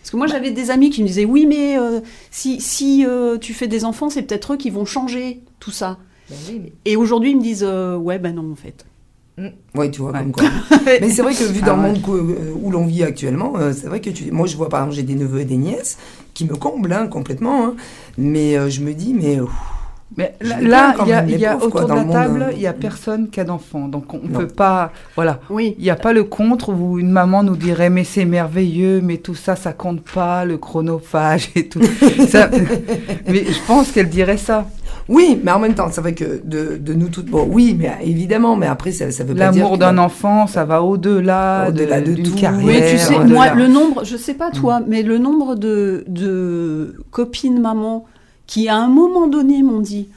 [0.06, 3.40] Parce que moi, j'avais des amis qui me disaient Oui, mais euh, si, si euh,
[3.40, 5.98] tu fais des enfants, c'est peut-être eux qui vont changer tout ça.
[6.30, 8.86] Ben Et aujourd'hui, ils me disent euh, Ouais, ben non, en fait.
[9.38, 9.48] Mm.
[9.76, 10.46] Oui, tu vois, comme quoi.
[10.86, 12.00] mais c'est vrai que vu dans le ah monde
[12.62, 14.32] où, l'on vit actuellement, c'est vrai que tu...
[14.32, 15.98] moi, je vois par exemple, j'ai des neveux et des nièces
[16.34, 17.66] qui me comblent hein, complètement.
[17.66, 17.76] Hein.
[18.18, 19.40] mais je me dis Mais.
[20.18, 23.44] Mais là, il y a, autour de la table, il n'y a personne qui a
[23.44, 23.88] d'enfant.
[23.88, 24.92] Donc on ne peut pas.
[25.16, 25.40] Voilà.
[25.50, 25.76] Oui.
[25.78, 29.18] Il n'y a pas le contre où une maman nous dirait Mais c'est merveilleux, mais
[29.18, 31.82] tout ça, ça compte pas, le chronophage et tout.
[32.30, 32.50] ça,
[33.28, 34.68] mais je pense qu'elle dirait ça.
[35.08, 37.28] Oui, mais en même temps, c'est vrai que de, de, nous toutes.
[37.28, 39.64] Bon, oui, mais évidemment, mais après, ça, ça veut pas dire.
[39.64, 42.66] L'amour d'un enfant, ça va au-delà au-delà de, de, carrière.
[42.66, 44.86] Oui, tu sais, moi, le nombre, je sais pas toi, mm.
[44.88, 48.06] mais le nombre de, de copines maman
[48.48, 50.10] qui à un moment donné m'ont dit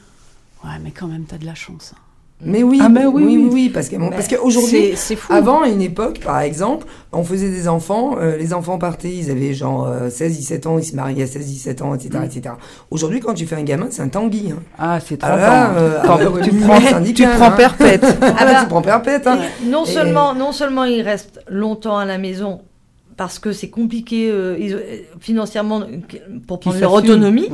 [0.65, 1.93] Ouais, mais quand même, t'as de la chance.
[1.95, 2.01] Hein.
[2.41, 4.95] Mais oui, ah ben oui, oui, oui, parce que parce qu'aujourd'hui,
[5.29, 9.31] avant à une époque, par exemple, on faisait des enfants, euh, les enfants partaient, ils
[9.31, 12.55] avaient genre 16-17 ans, ils se mariaient à 16-17 ans, etc., etc.
[12.93, 14.53] Aujourd'hui, quand tu fais un gamin, c'est un tanguy.
[14.53, 14.63] Hein.
[14.79, 16.79] Ah, c'est trop ah, euh, ah, tu, prends,
[17.13, 17.51] tu prends hein.
[17.51, 18.05] perpète.
[18.23, 19.27] ah bah, tu prends perpète.
[19.27, 19.39] Hein.
[19.65, 22.61] Non seulement, non seulement ils restent longtemps à la maison
[23.17, 24.57] parce que c'est compliqué euh,
[25.19, 25.83] financièrement
[26.47, 27.51] pour prendre leur autonomie.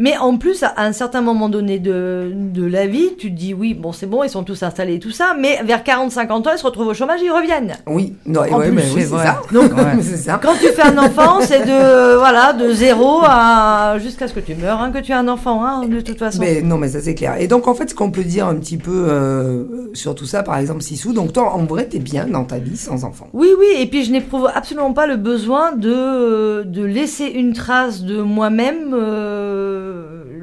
[0.00, 3.52] Mais en plus, à un certain moment donné de, de la vie, tu te dis
[3.52, 6.42] oui, bon, c'est bon, ils sont tous installés et tout ça, mais vers 40-50 ans,
[6.54, 7.74] ils se retrouvent au chômage, ils reviennent.
[7.86, 9.42] Oui, non, ouais, mais oui, c'est ça.
[9.52, 9.70] Donc,
[10.02, 10.40] ça.
[10.42, 14.54] quand tu fais un enfant, c'est de, voilà, de zéro à, jusqu'à ce que tu
[14.54, 16.40] meurs, hein, que tu aies un enfant, hein, de toute façon.
[16.40, 17.36] Mais non, mais ça c'est clair.
[17.38, 20.42] Et donc, en fait, ce qu'on peut dire un petit peu euh, sur tout ça,
[20.42, 23.26] par exemple, Sissou, donc toi, en vrai, t'es bien dans ta vie sans enfant.
[23.34, 28.02] Oui, oui, et puis je n'éprouve absolument pas le besoin de, de laisser une trace
[28.02, 28.94] de moi-même.
[28.94, 29.89] Euh,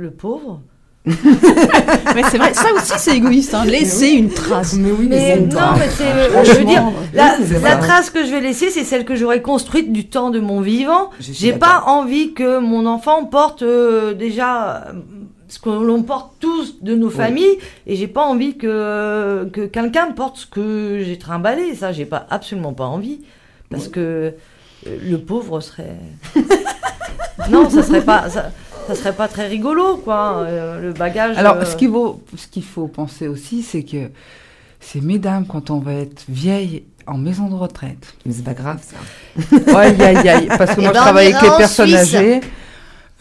[0.08, 0.62] le pauvre.
[1.08, 3.64] mais c'est vrai, ça aussi c'est égoïste, hein.
[3.64, 4.74] laisser une trace.
[4.74, 8.70] Mais oui, mais, non, mais c'est, je veux dire, la, trace que je vais laisser,
[8.70, 11.12] c'est celle que j'aurais construite du temps de mon vivant.
[11.20, 14.88] J'ai pas envie que mon enfant porte euh, déjà
[15.48, 20.12] ce que l'on porte tous de nos familles, et j'ai pas envie que que quelqu'un
[20.12, 21.74] porte ce que j'ai trimballé.
[21.76, 23.22] Ça, j'ai pas absolument pas envie,
[23.70, 24.34] parce que
[24.88, 25.96] euh, le pauvre serait.
[27.50, 28.52] non, ça serait pas ça
[28.96, 31.38] serait pas très rigolo, quoi, euh, le bagage.
[31.38, 31.76] Alors, ce euh.
[31.76, 34.10] qu'il faut, ce qu'il faut penser aussi, c'est que
[34.80, 38.16] c'est mesdames, quand on va être vieille en maison de retraite.
[38.26, 38.98] Mais c'est pas grave, ça.
[39.74, 42.42] Ouais, aïe, aïe, parce que moi, je travaille avec les personnes âgées.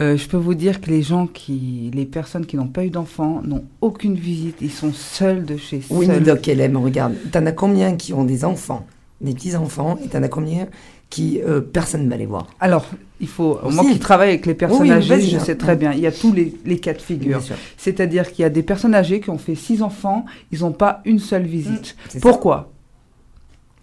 [0.01, 2.91] Euh, je peux vous dire que les gens qui, les personnes qui n'ont pas eu
[2.91, 7.15] d'enfants n'ont aucune visite, ils sont seuls de chez Oui, mais Doc, elle aime, regarde,
[7.33, 8.85] t'en as combien qui ont des enfants,
[9.23, 10.67] des petits-enfants, et t'en as combien
[11.11, 12.49] qui euh, personne ne va les voir.
[12.61, 12.87] Alors,
[13.21, 13.59] il faut.
[13.71, 15.93] Moi qui travaille avec les personnes âgées, je sais très bien.
[15.93, 17.41] Il y a tous les, les cas de figure.
[17.77, 21.01] C'est-à-dire qu'il y a des personnes âgées qui ont fait six enfants, ils n'ont pas
[21.05, 21.97] une seule visite.
[22.15, 22.73] Mmh, Pourquoi?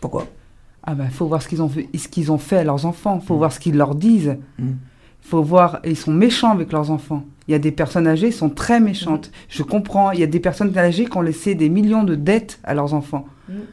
[0.02, 0.28] Pourquoi?
[0.84, 2.86] Ah ben, il faut voir ce qu'ils ont fait, ce qu'ils ont fait à leurs
[2.86, 3.20] enfants.
[3.22, 3.38] Il faut mmh.
[3.38, 4.38] voir ce qu'ils leur disent.
[4.60, 4.78] Il mmh.
[5.22, 5.80] faut voir.
[5.86, 7.24] Ils sont méchants avec leurs enfants.
[7.48, 9.32] Il y a des personnes âgées qui sont très méchantes.
[9.48, 10.12] Je comprends.
[10.12, 12.94] Il y a des personnes âgées qui ont laissé des millions de dettes à leurs
[12.94, 13.26] enfants.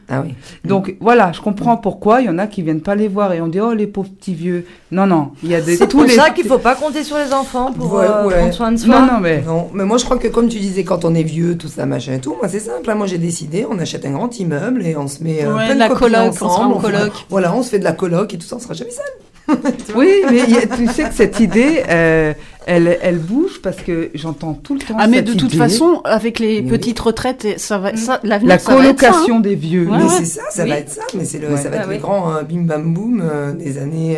[0.09, 0.33] Ah oui.
[0.65, 3.39] Donc voilà, je comprends pourquoi il y en a qui viennent pas les voir et
[3.39, 4.65] on dit oh les pauvres petits vieux.
[4.91, 5.77] Non non, il y a des.
[5.77, 8.77] C'est pour ça qu'il faut pas compter sur les enfants pour euh, prendre soin de
[8.77, 8.99] soi.
[8.99, 11.23] Non non mais non, mais moi je crois que comme tu disais quand on est
[11.23, 12.89] vieux tout ça machin et tout, moi c'est simple.
[12.89, 12.95] Hein.
[12.95, 15.79] moi j'ai décidé, on achète un grand immeuble et on se met euh, plein de
[15.79, 17.13] la coloc, ensemble, on coloc.
[17.29, 19.05] voilà, on se fait de la coloc et tout ça, on sera jamais seul.
[19.95, 22.33] oui, mais tu sais que cette idée, euh,
[22.65, 24.95] elle, elle bouge parce que j'entends tout le temps.
[24.97, 29.41] Ah, mais de toute façon, avec les petites retraites, ça va, ça, la colocation hein.
[29.41, 29.87] des vieux.
[29.89, 31.01] mais c'est ça, ça va être ça.
[31.15, 33.77] Mais c'est le, ça va être ah, les grands euh, bim bam boum euh, des
[33.77, 34.17] années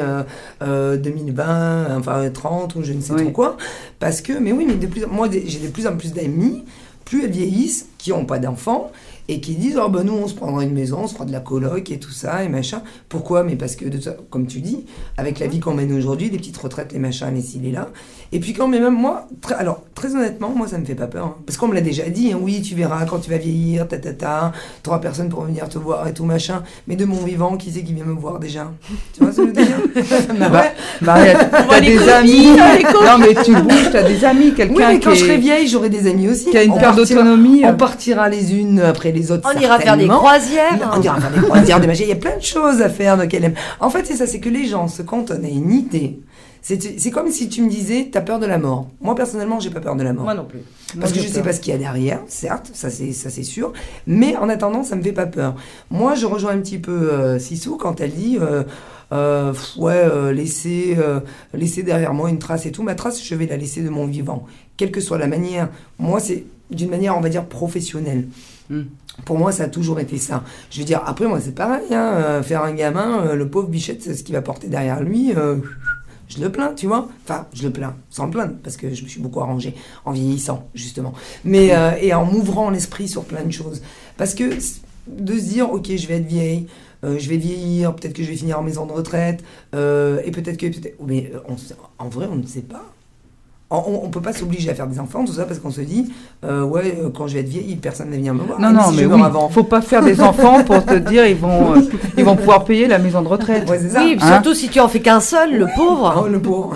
[0.61, 3.57] 2020, enfin 30 ou je ne sais trop quoi.
[3.99, 6.63] Parce que, mais oui, mais de plus, moi, j'ai de plus en plus d'amis,
[7.05, 8.91] plus elles vieillissent, qui n'ont pas d'enfants
[9.27, 11.31] et qui disent oh ben nous on se prendra une maison, on se fera de
[11.31, 12.81] la coloc et tout ça et machin.
[13.09, 13.43] Pourquoi?
[13.43, 13.85] Mais parce que
[14.29, 14.85] comme tu dis,
[15.17, 17.89] avec la vie qu'on mène aujourd'hui, des petites retraites, les machins, les ci, les là.
[18.33, 21.25] Et puis quand même moi, très, alors très honnêtement, moi ça me fait pas peur
[21.25, 21.35] hein.
[21.45, 22.31] parce qu'on me l'a déjà dit.
[22.33, 25.69] Hein, oui, tu verras quand tu vas vieillir, ta ta ta, t'auras personne pour venir
[25.69, 26.63] te voir et tout machin.
[26.87, 28.71] Mais de mon vivant, qui c'est qui vient me voir déjà?
[29.13, 29.77] Tu vois ce que je veux dire?
[31.01, 31.17] Bah,
[31.69, 32.47] t'as des amis.
[32.55, 34.73] non mais tu bouges, t'as des amis, quelqu'un.
[34.75, 36.49] Oui, mais quand je serai vieille, j'aurai des amis aussi.
[36.49, 37.63] Qui a une perte d'autonomie.
[37.65, 39.47] On partira les unes après les autres.
[39.53, 40.91] On ira faire des croisières.
[40.95, 42.03] On ira faire des croisières, de magie.
[42.03, 43.55] Il y a plein de choses à faire de qu'elle aime.
[43.79, 46.19] En fait, c'est ça, c'est que les gens se cantonnent à une idée.
[46.63, 48.87] C'est comme si tu me disais, t'as peur de la mort.
[49.01, 50.23] Moi, personnellement, j'ai pas peur de la mort.
[50.23, 50.61] Moi non plus.
[50.97, 53.73] Parce que je sais pas ce qu'il y a derrière, certes, ça c'est sûr.
[54.07, 55.55] Mais en attendant, ça me fait pas peur.
[55.91, 58.63] Moi, je rejoins un petit peu euh, Sissou quand elle dit, euh,
[59.11, 60.97] euh, ouais, euh, laisser,
[61.53, 62.81] laisser derrière moi une trace et tout.
[62.81, 64.45] Ma trace, je vais la laisser de mon vivant.
[64.77, 65.69] Quelle que soit la manière.
[65.99, 68.27] Moi, c'est d'une manière, on va dire, professionnelle.
[68.69, 68.83] Hmm.
[69.25, 70.43] Pour moi, ça a toujours été ça.
[70.71, 71.93] Je veux dire, après, moi, c'est pareil.
[71.93, 75.33] Hein, faire un gamin, le pauvre Bichette, c'est ce qu'il va porter derrière lui.
[76.33, 77.07] Euh, je le plains, tu vois.
[77.23, 80.11] Enfin, je le plains, sans le plaindre, parce que je me suis beaucoup arrangé en
[80.11, 81.13] vieillissant, justement.
[81.43, 83.81] Mais, et en m'ouvrant l'esprit sur plein de choses.
[84.17, 84.43] Parce que
[85.07, 86.67] de se dire, ok, je vais être vieille,
[87.03, 89.43] je vais vieillir, peut-être que je vais finir en maison de retraite,
[89.73, 90.67] et peut-être que.
[90.67, 91.31] Peut mais
[91.97, 92.92] en vrai, on ne sait pas
[93.73, 96.11] on, ne peut pas s'obliger à faire des enfants, tout ça, parce qu'on se dit,
[96.43, 98.59] euh, ouais, euh, quand je vais être vieille, personne ne vient me voir.
[98.59, 99.49] Non, non, mais oui, avant.
[99.49, 101.81] faut pas faire des enfants pour te dire, ils vont, euh,
[102.17, 103.67] ils vont pouvoir payer la maison de retraite.
[103.69, 106.23] Oui, hein surtout si tu en fais qu'un seul, le pauvre.
[106.23, 106.75] Oh, le pauvre.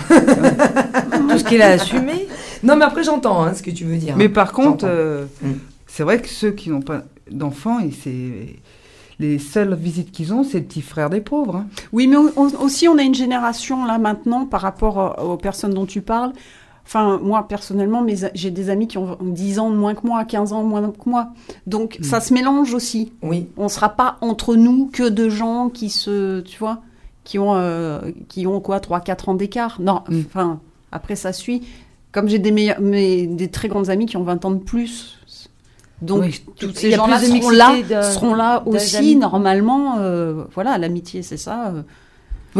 [1.29, 2.27] tout ce qu'il a assumé.
[2.63, 4.15] Non, mais après, j'entends hein, ce que tu veux dire.
[4.17, 5.53] Mais par contre, mm.
[5.85, 8.55] c'est vrai que ceux qui n'ont pas d'enfants, c'est
[9.19, 11.57] les seules visites qu'ils ont, c'est le petit frère des pauvres.
[11.57, 11.67] Hein.
[11.91, 16.01] Oui, mais aussi on a une génération là maintenant par rapport aux personnes dont tu
[16.01, 16.33] parles
[16.87, 20.53] Enfin, moi, personnellement, j'ai des amis qui ont 10 ans de moins que moi, 15
[20.53, 21.27] ans de moins que moi.
[21.65, 22.03] Donc, mm.
[22.03, 23.11] ça se mélange aussi.
[23.21, 23.49] Oui.
[23.57, 26.79] On ne sera pas entre nous que de gens qui se, tu vois,
[27.25, 29.81] qui ont, euh, qui ont quoi, 3-4 ans d'écart.
[29.81, 30.21] Non, mm.
[30.27, 30.61] enfin,
[30.93, 31.63] après, ça suit.
[32.13, 35.19] Comme j'ai des, mais, des très grandes amies qui ont 20 ans de plus.
[36.01, 39.97] Donc, tous ces gens-là seront là, seront là aussi, normalement.
[39.99, 41.67] Euh, voilà, l'amitié, c'est ça.
[41.67, 41.81] Euh,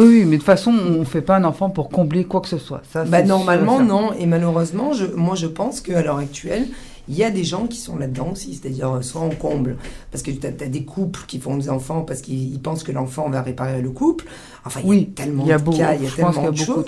[0.06, 2.48] oui, mais de toute façon, on ne fait pas un enfant pour combler quoi que
[2.48, 2.82] ce soit.
[2.92, 4.14] Ça, bah, normalement, non.
[4.14, 6.68] Et malheureusement, je, moi, je pense qu'à l'heure actuelle,
[7.10, 9.78] il y a des gens qui sont là-dedans aussi, c'est-à-dire euh, soit on comble,
[10.12, 13.30] parce que tu as, des couples qui font des enfants parce qu'ils pensent que l'enfant
[13.30, 14.26] va réparer le couple.
[14.66, 16.86] Enfin, il y a tellement de cas, il y a tellement de choses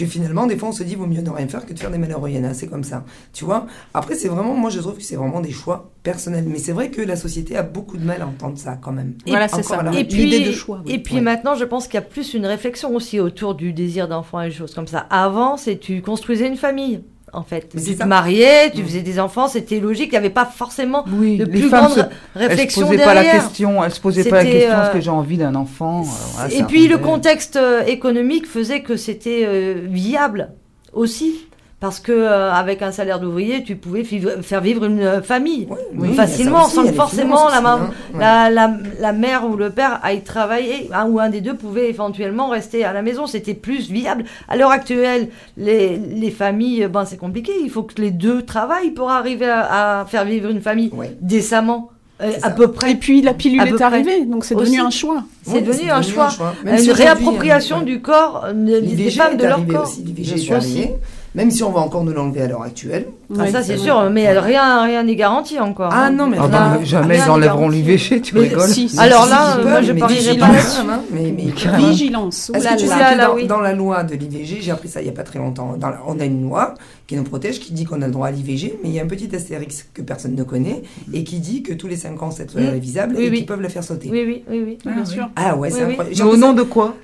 [0.00, 1.90] que finalement, des fois, on se dit, vaut mieux ne rien faire que de faire
[1.90, 2.22] des malheurs
[2.54, 3.04] C'est comme ça.
[3.32, 3.66] Tu vois?
[3.92, 6.46] Après, c'est vraiment, moi, je trouve que c'est vraiment des choix personnels.
[6.48, 9.14] Mais c'est vrai que la société a beaucoup de mal à entendre ça quand même.
[9.26, 9.82] Et voilà, c'est ça.
[9.92, 10.82] Et puis, de choix.
[10.86, 14.08] Et puis maintenant, je pense qu'il y a plus une réflexion aussi autour du désir
[14.08, 15.00] d'enfant et des choses comme ça.
[15.10, 17.02] Avant, c'est tu construisais une famille
[17.32, 17.68] en fait.
[17.68, 18.84] tu te mariais, tu mm.
[18.84, 20.08] faisais des enfants, c'était logique.
[20.08, 23.24] Il n'y avait pas forcément oui, de plus grande réflexion elles se posaient pas la
[23.24, 26.04] question, elles se posaient pas la question est-ce que euh, j'ai envie d'un enfant.
[26.40, 30.50] Euh, et puis le contexte euh, économique faisait que c'était viable
[30.92, 31.46] aussi
[31.80, 35.66] parce que euh, avec un salaire d'ouvrier, tu pouvais faire vivre une euh, famille
[36.14, 37.90] facilement, sans que forcément la, hein.
[38.18, 41.88] la, la, la, mère ou le père aille travailler, un ou un des deux pouvait
[41.88, 43.26] éventuellement rester à la maison.
[43.26, 44.24] C'était plus viable.
[44.46, 47.52] À l'heure actuelle, les, les familles, ben c'est compliqué.
[47.62, 51.90] Il faut que les deux travaillent pour arriver à, faire vivre une famille décemment.
[52.20, 52.92] Euh, à peu près.
[52.92, 55.24] Et puis la pilule est arrivée, donc c'est devenu un choix.
[55.42, 56.28] C'est devenu, un choix.
[56.66, 59.90] Une réappropriation du corps des femmes de leur corps.
[60.58, 60.88] Aussi,
[61.34, 63.06] même si on va encore nous l'enlever à l'heure actuelle.
[63.38, 65.90] Ah, ça c'est sûr, mais rien rien n'est garanti encore.
[65.92, 68.70] Ah non, mais ah bah, jamais ils enlèveront l'IVG, tu rigoles.
[68.98, 71.34] Alors là, moi je parierais pas hein, mais,
[71.78, 72.50] vigilance.
[73.46, 75.76] dans, la loi de l'IVG, j'ai appris ça il n'y a pas très longtemps.
[76.06, 76.74] on a une loi
[77.06, 79.02] qui nous protège, qui dit qu'on a le droit à l'IVG, mais il y a
[79.02, 82.30] un petit astérix que personne ne connaît et qui dit que tous les 5 ans
[82.30, 84.08] cette loi est révisable et qu'ils peuvent la faire sauter.
[84.10, 85.28] Oui, oui, oui, oui bien sûr.
[85.36, 86.22] Ah ouais, c'est incroyable.
[86.22, 86.94] Au nom de quoi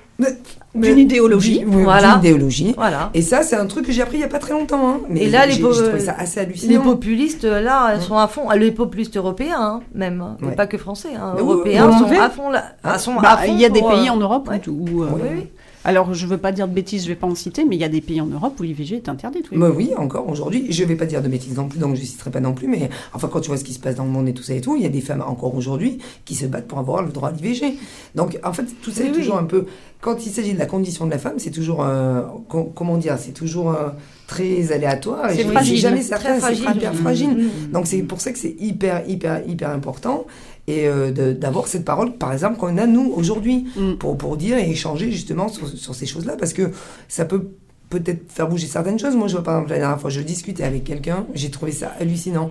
[0.75, 1.63] d'une idéologie.
[1.65, 2.17] voilà.
[2.17, 2.73] idéologie.
[2.75, 3.09] Voilà.
[3.13, 4.89] Et ça, c'est un truc que j'ai appris il n'y a pas très longtemps.
[4.89, 4.99] Hein.
[5.09, 5.59] Mais et là, les,
[5.99, 6.71] ça assez hallucinant.
[6.71, 8.49] les populistes, là, elles sont à fond.
[8.51, 10.21] Les populistes européens, hein, même.
[10.21, 10.37] Hein.
[10.55, 11.09] Pas que français.
[11.37, 12.49] Européens sont à fond.
[12.49, 15.47] Là, ah, bah, il y a des pays en Europe où, euh, oui,
[15.87, 17.77] alors, je ne veux pas dire de bêtises, je ne vais pas en citer, mais
[17.77, 19.45] il y a des pays en Europe où l'IVG est interdite.
[19.53, 20.65] Oui, bah oui encore aujourd'hui.
[20.69, 22.53] Je ne vais pas dire de bêtises non plus, donc je ne citerai pas non
[22.53, 24.43] plus, mais enfin, quand tu vois ce qui se passe dans le monde et tout
[24.43, 27.03] ça et tout, il y a des femmes encore aujourd'hui qui se battent pour avoir
[27.03, 27.77] le droit à l'IVG.
[28.15, 29.65] Donc, en fait, tout ça est toujours un peu.
[30.01, 31.85] Quand il s'agit de la condition de la femme, c'est toujours.
[31.85, 33.71] Euh, comment dire C'est toujours.
[33.71, 33.87] Euh,
[34.27, 35.31] très aléatoire.
[35.31, 35.77] C'est fragile.
[35.77, 37.29] jamais certain, c'est hyper fragile.
[37.29, 37.71] Mm.
[37.71, 40.27] Donc c'est pour ça que c'est hyper, hyper, hyper important
[40.67, 43.93] et euh, d'avoir cette parole, par exemple, qu'on a nous aujourd'hui, mm.
[43.93, 46.71] pour, pour dire et échanger justement sur, sur ces choses-là, parce que
[47.07, 47.51] ça peut
[47.89, 49.15] peut-être faire bouger certaines choses.
[49.15, 51.93] Moi, je vois par exemple la dernière fois, je discutais avec quelqu'un, j'ai trouvé ça
[51.99, 52.49] hallucinant.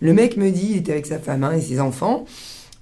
[0.00, 2.24] Le mec me dit, il était avec sa femme hein, et ses enfants,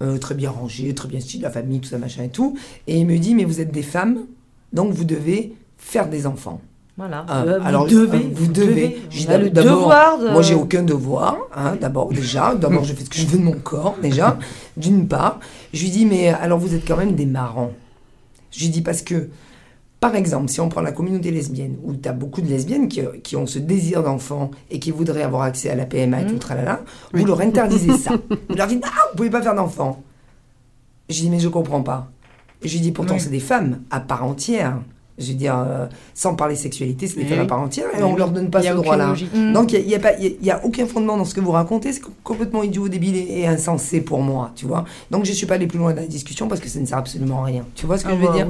[0.01, 2.97] euh, très bien rangé, très bien stylé, la famille, tout ça, machin et tout, et
[2.97, 4.19] il me dit, mais vous êtes des femmes,
[4.71, 6.61] donc vous devez faire des enfants.
[6.97, 7.25] Voilà.
[7.27, 8.31] Ah, euh, alors, vous devez.
[8.33, 8.99] vous devez.
[9.13, 11.37] le devoir Moi, j'ai aucun devoir.
[11.55, 12.55] Hein, d'abord, déjà.
[12.55, 14.39] D'abord, je fais ce que je veux de mon corps, déjà.
[14.75, 15.39] D'une part.
[15.73, 17.71] Je lui dis, mais alors, vous êtes quand même des marrants.
[18.51, 19.29] Je lui dis, parce que,
[19.99, 23.01] par exemple, si on prend la communauté lesbienne, où tu as beaucoup de lesbiennes qui,
[23.21, 26.35] qui ont ce désir d'enfant et qui voudraient avoir accès à la PMA et tout,
[26.35, 26.39] mmh.
[26.39, 26.81] tralala,
[27.13, 28.13] vous leur interdisez ça.
[28.49, 30.01] Vous leur dites, ah, vous pouvez pas faire d'enfant.
[31.09, 32.09] Je dis, mais je comprends pas.
[32.63, 34.79] Je lui dis, pourtant, c'est des femmes à part entière.
[35.17, 38.13] Je veux dire, euh, sans parler sexualité, c'est des femmes à part entière et on
[38.13, 39.15] ne leur donne pas ce droit-là.
[39.33, 39.51] Mm.
[39.51, 42.61] Donc il n'y a, a, a, aucun fondement dans ce que vous racontez, c'est complètement
[42.61, 44.85] idiot, débile et, insensé pour moi, tu vois.
[45.09, 46.85] Donc je ne suis pas allé plus loin dans la discussion parce que ça ne
[46.85, 47.65] sert absolument à rien.
[47.73, 48.47] Tu vois ce que ah je veux bah dire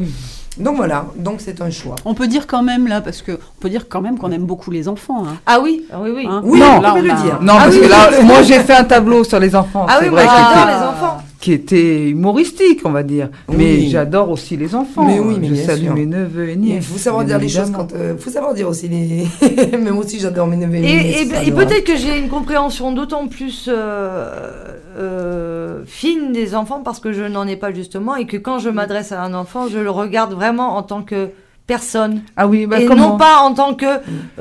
[0.58, 1.96] Donc voilà, donc c'est un choix.
[2.04, 4.46] On peut dire quand même là, parce que on peut dire quand même qu'on aime
[4.46, 5.26] beaucoup les enfants.
[5.26, 5.38] Hein.
[5.46, 6.26] Ah oui, ah oui, oui.
[6.30, 7.42] Hein oui, non, on peut le dire.
[7.42, 9.86] Non, ah parce que là, moi j'ai fait un tableau sur les enfants.
[9.88, 13.30] Ah oui, moi j'adore les enfants qui était humoristique, on va dire.
[13.50, 15.06] Mais j'adore aussi les enfants.
[15.06, 16.78] Mais oui, mais je salue mes neveux et nièces.
[16.78, 17.90] Il faut savoir dire les choses quand.
[17.92, 19.28] Il euh, faut savoir dire aussi les.
[19.78, 21.48] Même aussi, j'adore mes neveux et, nièces.
[21.48, 27.12] Et, peut-être que j'ai une compréhension d'autant plus euh, euh, fine des enfants parce que
[27.12, 29.92] je n'en ai pas justement et que quand je m'adresse à un enfant, je le
[29.92, 31.30] regarde vraiment en tant que
[31.68, 32.22] personne.
[32.36, 33.86] Ah oui, bah et non pas en tant que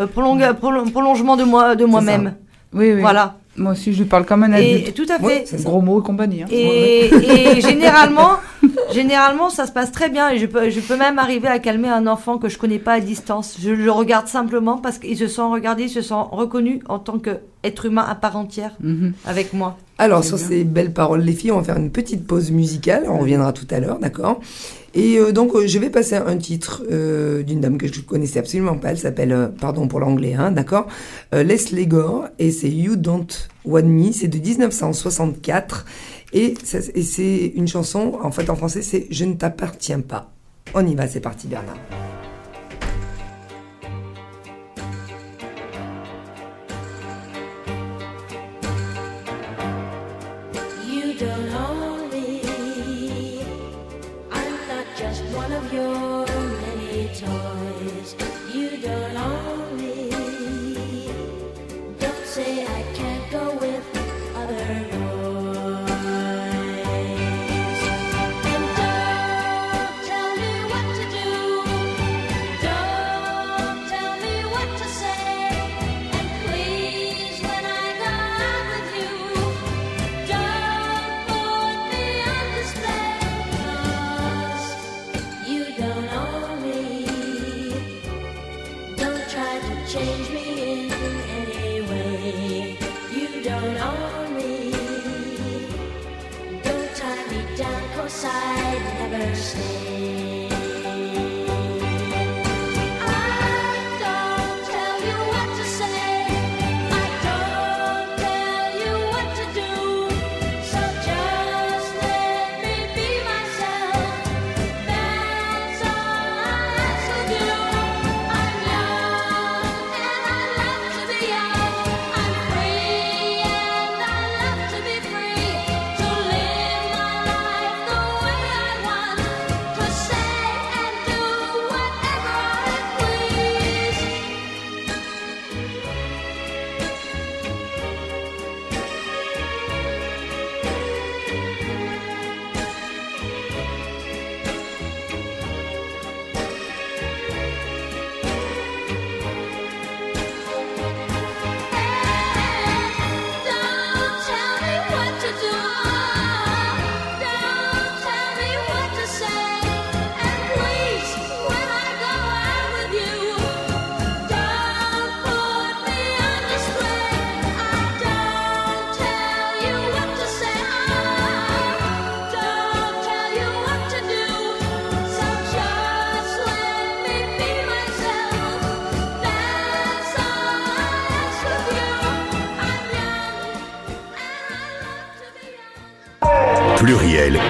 [0.07, 2.35] prolongement de moi de moi-même.
[2.73, 3.01] Oui, oui.
[3.01, 3.37] Voilà.
[3.57, 4.89] Moi aussi, je lui parle comme un adulte.
[4.89, 5.45] Et, tout à fait.
[5.63, 6.43] Gros mots et compagnie.
[6.43, 6.47] Hein.
[6.51, 7.07] Et,
[7.57, 8.33] et généralement,
[8.93, 10.31] généralement, ça se passe très bien.
[10.31, 12.95] Et je peux, je peux même arriver à calmer un enfant que je connais pas
[12.95, 13.57] à distance.
[13.61, 17.19] Je le regarde simplement parce qu'il se sent regardé, il se sent reconnu en tant
[17.19, 19.13] qu'être humain à part entière mhm.
[19.25, 19.77] avec moi.
[19.99, 23.05] Alors, sur ces belles paroles, les filles, on va faire une petite pause musicale.
[23.09, 24.41] On reviendra tout à l'heure, d'accord?
[24.97, 26.83] Et euh, donc, je vais passer un titre
[27.43, 28.91] d'une dame que je ne connaissais absolument pas.
[28.91, 30.89] Elle s'appelle, pardon pour l'anglais, hein, d'accord
[31.33, 33.27] Leslie Gore, et c'est You Don't
[33.65, 34.11] Want Me.
[34.13, 35.87] C'est de 1964.
[36.33, 36.55] Et,
[36.95, 40.33] et c'est une chanson, en fait, en français, c'est Je ne t'appartiens pas.
[40.75, 41.77] On y va, c'est parti, Bernard.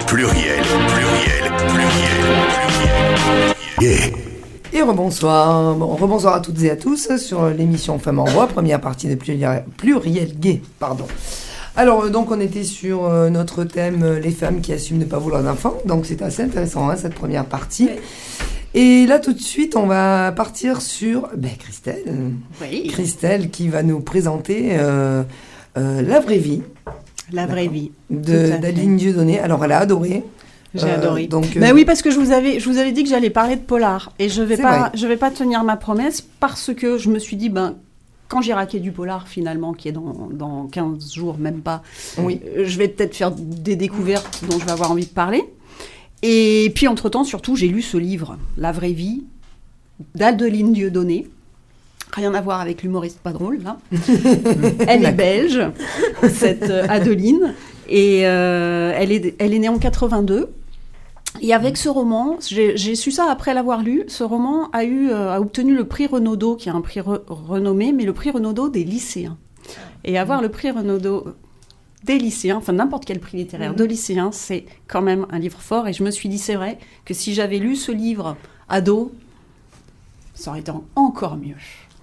[0.06, 2.22] Pluriel, pluriel, pluriel,
[2.58, 4.12] pluriel, pluriel.
[4.72, 8.80] Et rebonsoir, bon, rebonsoir à toutes et à tous sur l'émission Femmes en Voix, première
[8.80, 10.62] partie de Pluriel, pluriel Gay.
[10.78, 11.06] Pardon.
[11.74, 15.04] Alors, euh, donc, on était sur euh, notre thème euh, les femmes qui assument ne
[15.04, 15.76] pas vouloir d'enfants.
[15.86, 17.90] Donc, c'est assez intéressant, hein, cette première partie.
[18.74, 22.32] Et là, tout de suite, on va partir sur ben, Christelle.
[22.60, 22.88] Oui.
[22.88, 24.76] Christelle qui va nous présenter
[25.74, 26.62] la vraie vie.
[27.32, 27.90] La vraie vie.
[28.10, 29.40] D'Adeline Dieudonné.
[29.40, 30.22] Alors, elle a adoré.
[30.74, 31.24] J'ai adoré.
[31.24, 33.30] Euh, donc, bah oui, parce que je vous avais, je vous avais dit que j'allais
[33.30, 36.98] parler de polar et je vais pas, je vais pas tenir ma promesse parce que
[36.98, 37.76] je me suis dit ben
[38.28, 41.82] quand j'ai raqué du polar finalement, qui est dans, dans 15 jours, même pas,
[42.18, 42.40] oui.
[42.56, 45.44] Euh, je vais peut-être faire des découvertes dont je vais avoir envie de parler.
[46.22, 49.24] Et puis entre-temps, surtout, j'ai lu ce livre, La vraie vie,
[50.14, 51.28] d'Adeline Dieudonné,
[52.16, 53.76] Rien à voir avec l'humoriste pas drôle, là.
[54.88, 55.60] elle est belge,
[56.30, 57.54] cette euh, Adeline,
[57.90, 60.48] et euh, elle, est, elle est née en 82.
[61.42, 65.30] Et avec ce roman, j'ai su ça après l'avoir lu, ce roman a, eu, euh,
[65.30, 68.84] a obtenu le prix Renaudot, qui est un prix renommé, mais le prix Renaudot des
[68.84, 69.36] lycéens.
[70.04, 71.26] Et avoir le prix Renaudot
[72.04, 75.86] des lycéens, enfin n'importe quel prix littéraire de lycéens, c'est quand même un livre fort.
[75.86, 78.38] Et je me suis dit, c'est vrai que si j'avais lu ce livre
[78.70, 79.12] ado,
[80.32, 81.56] ça aurait été encore mieux.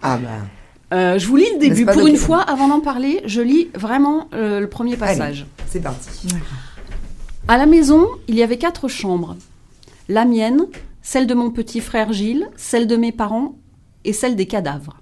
[0.04, 0.48] Ah ben.
[0.94, 1.86] Euh, je vous lis le début.
[1.86, 5.48] Pour une fois, avant d'en parler, je lis vraiment euh, le premier passage.
[5.68, 6.28] C'est parti.
[7.48, 9.36] À la maison, il y avait quatre chambres.
[10.08, 10.68] La mienne,
[11.02, 13.56] celle de mon petit frère Gilles, celle de mes parents
[14.04, 15.02] et celle des cadavres.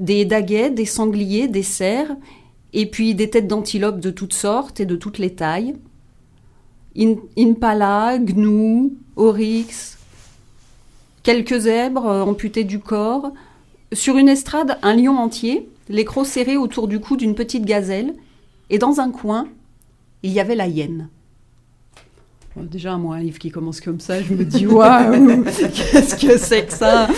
[0.00, 2.16] Des daguets, des sangliers, des cerfs,
[2.72, 5.76] et puis des têtes d'antilopes de toutes sortes et de toutes les tailles.
[7.38, 9.93] impala, gnou, oryx,
[11.24, 13.32] quelques zèbres euh, amputés du corps,
[13.92, 18.14] sur une estrade un lion entier, les crocs serrés autour du cou d'une petite gazelle,
[18.70, 19.48] et dans un coin,
[20.22, 21.08] il y avait la hyène.
[22.56, 26.66] déjà, moi, un livre qui commence comme ça, je me dis, waouh, qu'est-ce que c'est
[26.66, 27.08] que ça?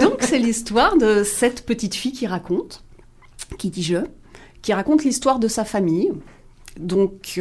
[0.00, 2.82] Donc, c'est l'histoire de cette petite fille qui raconte,
[3.58, 3.98] qui dit je,
[4.62, 6.10] qui raconte l'histoire de sa famille.
[6.78, 7.40] Donc,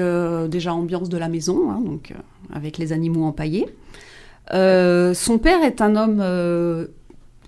[0.49, 2.13] déjà ambiance de la maison, hein, donc,
[2.53, 3.67] avec les animaux empaillés.
[4.51, 6.87] Son père est un homme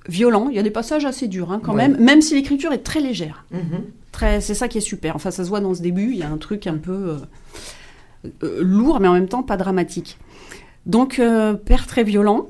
[0.07, 0.47] violent.
[0.49, 2.99] Il y a des passages assez durs hein, quand même, même si l'écriture est très
[2.99, 3.45] légère.
[3.51, 3.83] Mhm.
[4.11, 5.15] Très, c'est ça qui est super.
[5.15, 6.11] Enfin, ça se voit dans ce début.
[6.11, 7.17] Il y a un truc un peu
[8.41, 10.17] lourd, mais en même temps pas dramatique.
[10.85, 11.21] Donc,
[11.65, 12.47] père très violent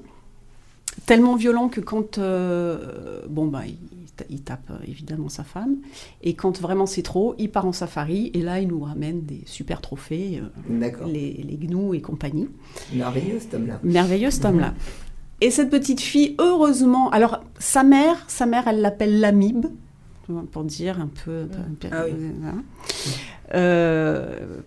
[1.08, 3.64] tellement violent que quand euh, bon bah
[4.30, 5.78] il, tape euh, évidemment sa femme.
[6.22, 9.42] Et quand vraiment c'est trop il part en safari et là il nous ramène des
[9.46, 12.50] super trophées euh, les, les, gnous et compagnie.
[12.94, 13.80] Merveilleux cet homme-là.
[13.84, 14.76] Merveilleux cet homme-là.
[15.40, 19.68] Et cette petite fille heureusement alors sa mère sa mère elle l'appelle l'amibe
[20.52, 21.48] pour dire un peu,
[21.90, 22.04] ah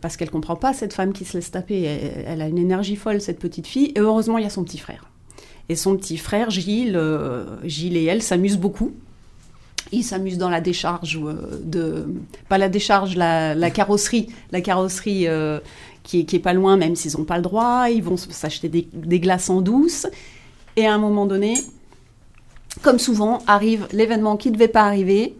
[0.00, 3.20] parce qu'elle comprend pas cette femme qui se laisse taper elle a une énergie folle
[3.20, 3.92] cette petite fille.
[3.94, 5.09] Et heureusement il y a son petit frère
[5.70, 8.90] et son petit frère, Gilles, euh, Gilles et elle s'amusent beaucoup.
[9.92, 12.06] Ils s'amusent dans la décharge euh.
[12.48, 14.30] Pas la décharge, la, carrosserie.
[14.50, 15.60] La carrosserie euh,
[16.02, 17.88] qui, est, pas loin, même s'ils n'ont pas le droit.
[17.88, 20.08] Ils vont s'acheter des, des glaces en douce.
[20.74, 21.54] Et à un moment donné,
[22.82, 25.36] comme souvent, arrive l'événement qui ne devait pas arriver.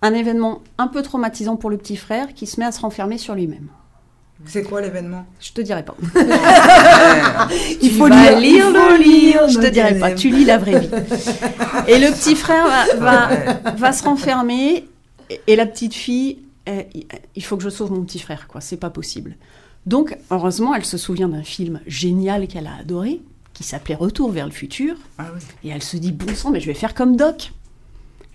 [0.00, 3.18] Un événement un peu traumatisant pour le petit frère qui se met à se renfermer
[3.18, 3.68] sur lui-même.
[4.44, 5.26] C'est quoi l'événement?
[5.40, 5.96] Je te dirai pas.
[7.82, 9.48] il faut lire, lire le livre.
[9.48, 10.12] Je te dirai pas.
[10.12, 10.88] Tu lis la vraie vie.
[11.88, 12.66] Et le petit frère
[12.98, 14.86] va, va, se renfermer
[15.46, 16.38] et la petite fille,
[17.34, 18.46] il faut que je sauve mon petit frère.
[18.46, 18.60] quoi.
[18.60, 19.36] C'est pas possible.
[19.86, 23.20] Donc, heureusement, elle se souvient d'un film génial qu'elle a adoré,
[23.54, 24.96] qui s'appelait Retour vers le futur.
[25.18, 25.28] Ah
[25.64, 27.52] et elle se dit bon sang, mais je vais faire comme Doc.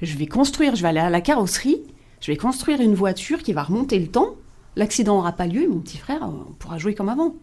[0.02, 1.82] Je vais construire, je vais aller à la carrosserie,
[2.22, 4.36] je vais construire une voiture qui va remonter le temps
[4.82, 7.36] l'accident n'aura pas lieu, mon petit frère on pourra jouer comme avant.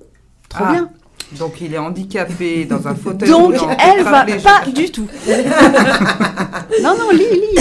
[0.49, 0.73] Trop ah.
[0.73, 0.91] bien.
[1.39, 3.29] Donc il est handicapé dans un fauteuil.
[3.29, 5.07] Donc elle va pas du tout.
[6.83, 7.57] non non lis lis.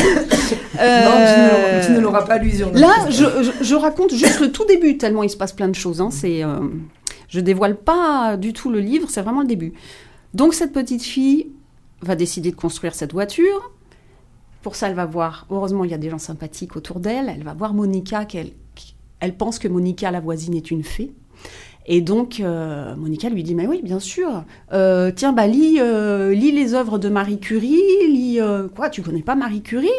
[0.76, 5.30] non tu ne, l'auras pas lu Là je, raconte juste le tout début tellement il
[5.30, 6.02] se passe plein de choses.
[6.02, 6.10] Hein.
[6.12, 6.60] C'est euh,
[7.28, 9.74] je dévoile pas du tout le livre, c'est vraiment le début.
[10.34, 11.52] Donc cette petite fille
[12.02, 13.72] va décider de construire cette voiture.
[14.64, 17.30] Pour ça, elle va voir, heureusement, il y a des gens sympathiques autour d'elle.
[17.30, 18.52] Elle va voir Monica, qu'elle
[19.20, 21.12] elle pense que Monica, la voisine, est une fée.
[21.88, 24.44] Et donc, euh, Monica lui dit, mais oui, bien sûr.
[24.74, 27.82] Euh, tiens, bah, lis, euh, lis, les œuvres de Marie Curie.
[28.10, 28.40] Lis,
[28.76, 29.90] quoi, tu connais pas Marie Curie?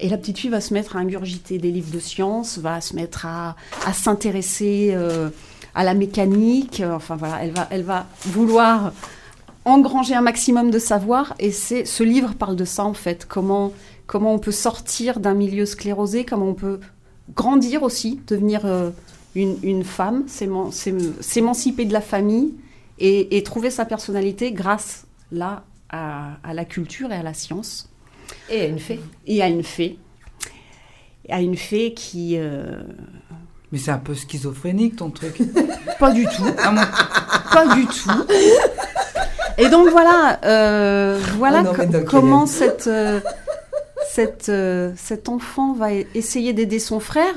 [0.00, 2.96] Et la petite fille va se mettre à ingurgiter des livres de science, va se
[2.96, 3.54] mettre à,
[3.92, 4.96] s'intéresser
[5.74, 6.82] à la mécanique.
[6.84, 8.92] Enfin, voilà, elle va, elle va vouloir
[9.66, 11.34] engranger un maximum de savoir.
[11.38, 13.26] Et c'est ce livre parle de ça, en fait.
[13.28, 13.72] Comment,
[14.06, 16.80] comment on peut sortir d'un milieu sclérosé, comment on peut
[17.32, 18.90] grandir aussi, devenir euh,
[19.34, 22.54] une, femme, s'émanciper de la famille
[22.98, 27.90] et, trouver sa personnalité grâce là à, la culture et à la science.
[28.50, 29.00] Et à une fée.
[29.26, 29.98] Et à une fée.
[31.28, 32.36] À une fée qui.
[32.36, 32.82] Euh,
[33.72, 35.40] Mais c'est un peu schizophrénique ton truc.
[35.98, 36.44] Pas du tout.
[37.52, 38.10] Pas du tout.
[39.56, 42.90] Et donc voilà, euh, voilà ah comment cette,
[44.48, 47.34] euh, cet enfant va essayer d'aider son frère.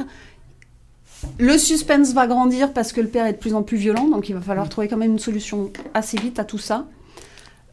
[1.40, 4.30] Le suspense va grandir parce que le père est de plus en plus violent, donc
[4.30, 6.88] il va falloir trouver quand même une solution assez vite à tout ça.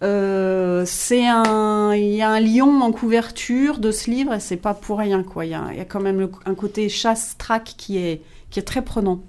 [0.02, 4.56] Euh, c'est un, il y a un lion en couverture de ce livre et c'est
[4.56, 5.46] pas pour rien quoi.
[5.46, 9.22] Il y a, quand même un côté chasse-traque qui est, qui est très prenant.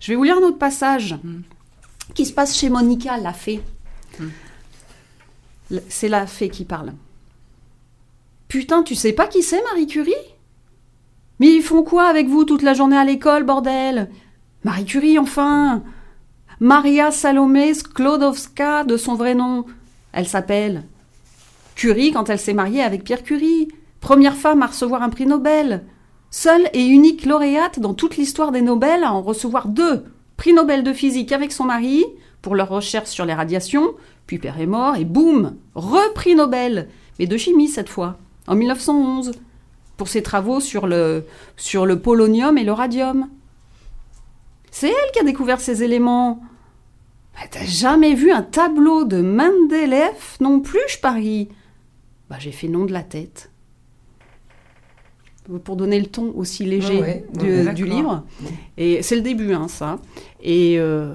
[0.00, 1.40] Je vais vous lire un autre passage mm.
[2.14, 3.60] qui se passe chez Monica, la fée.
[4.18, 4.26] Mm.
[5.88, 6.92] C'est la fée qui parle.
[8.48, 10.12] Putain, tu sais pas qui c'est Marie Curie?
[11.40, 14.08] Mais ils font quoi avec vous toute la journée à l'école, bordel?
[14.64, 15.82] Marie Curie, enfin!
[16.60, 19.66] Maria Salomé Sklodowska, de son vrai nom.
[20.12, 20.84] Elle s'appelle
[21.74, 23.68] Curie quand elle s'est mariée avec Pierre Curie,
[24.00, 25.84] première femme à recevoir un prix Nobel,
[26.30, 30.04] seule et unique lauréate dans toute l'histoire des Nobel à en recevoir deux
[30.38, 32.04] prix Nobel de physique avec son mari
[32.40, 33.94] pour leur recherche sur les radiations,
[34.26, 36.88] puis Père est mort et boum, repris Nobel,
[37.18, 39.32] mais de chimie cette fois en 1911,
[39.96, 41.24] pour ses travaux sur le,
[41.56, 43.28] sur le polonium et le radium.
[44.70, 46.42] C'est elle qui a découvert ces éléments.
[47.34, 51.48] Bah, T'as jamais vu un tableau de Mendeleev non plus, je parie
[52.28, 53.50] bah, J'ai fait nom de la tête.
[55.64, 58.24] Pour donner le ton aussi léger du, livre.
[58.76, 59.98] Et c'est le début, hein, ça.
[60.42, 60.78] Et.
[60.78, 61.14] Euh,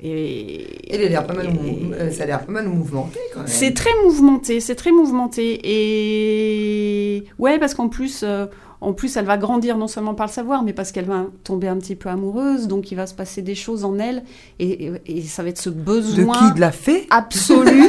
[0.00, 3.48] et, a l'air pas mal, euh, ça a l'air pas mal mouvementé quand même.
[3.48, 5.60] C'est très mouvementé, c'est très mouvementé.
[5.64, 8.46] Et ouais, parce qu'en plus, euh,
[8.80, 11.66] en plus, elle va grandir non seulement par le savoir, mais parce qu'elle va tomber
[11.66, 12.68] un petit peu amoureuse.
[12.68, 14.22] Donc, il va se passer des choses en elle.
[14.60, 16.32] Et, et, ça va être ce besoin.
[16.32, 17.08] De qui De la fée?
[17.10, 17.80] Absolu.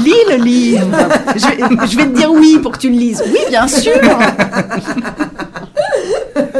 [0.00, 0.86] Lis le livre.
[1.34, 3.22] Je, je vais te dire oui pour que tu le lises.
[3.26, 3.92] Oui, bien sûr.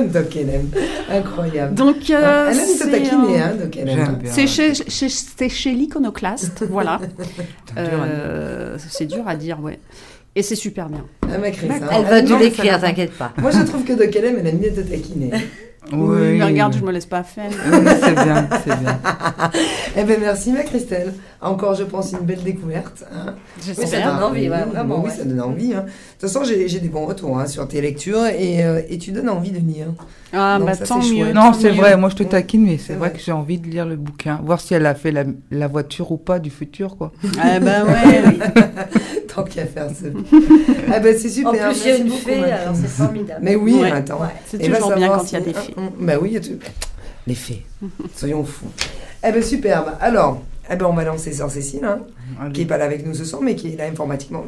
[0.09, 0.69] Doc Hélène.
[1.11, 1.75] Incroyable.
[1.75, 4.19] Donc, euh, elle aime se taquiner, hein, Doc Hélène.
[4.25, 7.01] C'est chez, chez, chez l'iconoclaste, voilà.
[7.77, 9.79] euh, c'est dur à dire, ouais.
[10.35, 11.05] Et c'est super bien.
[11.23, 11.87] Elle m'a ça.
[11.93, 13.33] Elle va te l'écrire, t'inquiète pas.
[13.39, 15.31] Moi, je trouve que Doc Hélène, elle aime bien te taquiner.
[15.93, 17.51] Oui, mais regarde, je me laisse pas faire.
[17.51, 19.01] c'est bien, c'est bien.
[19.97, 21.15] eh bien, merci, ma Christelle.
[21.41, 23.05] Encore, je pense, une belle découverte.
[23.13, 23.35] Hein.
[23.67, 25.03] Oui, ça donne envie, vraiment.
[25.03, 25.73] Oui, ça donne envie.
[25.73, 25.83] Hein.
[25.83, 29.13] De toute façon, j'ai des bons retours hein, sur tes lectures et, euh, et, tu
[29.13, 29.87] donnes envie de lire.
[30.33, 31.33] Ah, bah tant mieux.
[31.33, 33.13] Non, c'est vrai, moi je te taquine, mais c'est vrai.
[33.13, 36.13] que j'ai envie de lire le bouquin, voir si elle a fait la, la voiture
[36.13, 37.13] ou pas du futur, quoi.
[37.41, 38.63] Ah, bah ouais, oui.
[39.39, 40.07] Tant qu'à faire ça.
[40.93, 41.51] ah, bah c'est super.
[41.51, 43.41] En plus, il y a une fée, alors c'est formidable.
[43.43, 44.21] Mais oui, attends.
[44.47, 45.75] C'est toujours bien quand il y a des fées.
[45.99, 46.59] Bah oui, il y a
[47.27, 47.65] les fées.
[48.15, 48.67] Soyons fous.
[49.27, 49.93] Eh ben superbe.
[50.01, 52.01] Alors, eh ben, on va lancer Sœur Cécile, hein,
[52.53, 54.45] qui n'est pas là avec nous ce soir, mais qui est là informatiquement.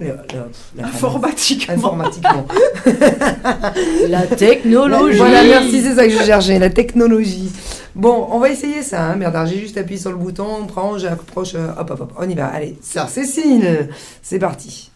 [0.78, 1.74] informatiquement.
[1.74, 2.46] Informatiquement.
[4.08, 5.18] la technologie.
[5.18, 7.50] Voilà, merci, c'est ça que je cherchais, la technologie.
[7.94, 10.96] Bon, on va essayer ça, hein, merde, j'ai juste appuyé sur le bouton, on prend,
[10.96, 12.46] j'approche, euh, hop, hop, hop, on y va.
[12.46, 13.88] Allez, Sœur Cécile,
[14.22, 14.90] c'est parti.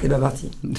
[0.00, 0.50] C'est pas parti.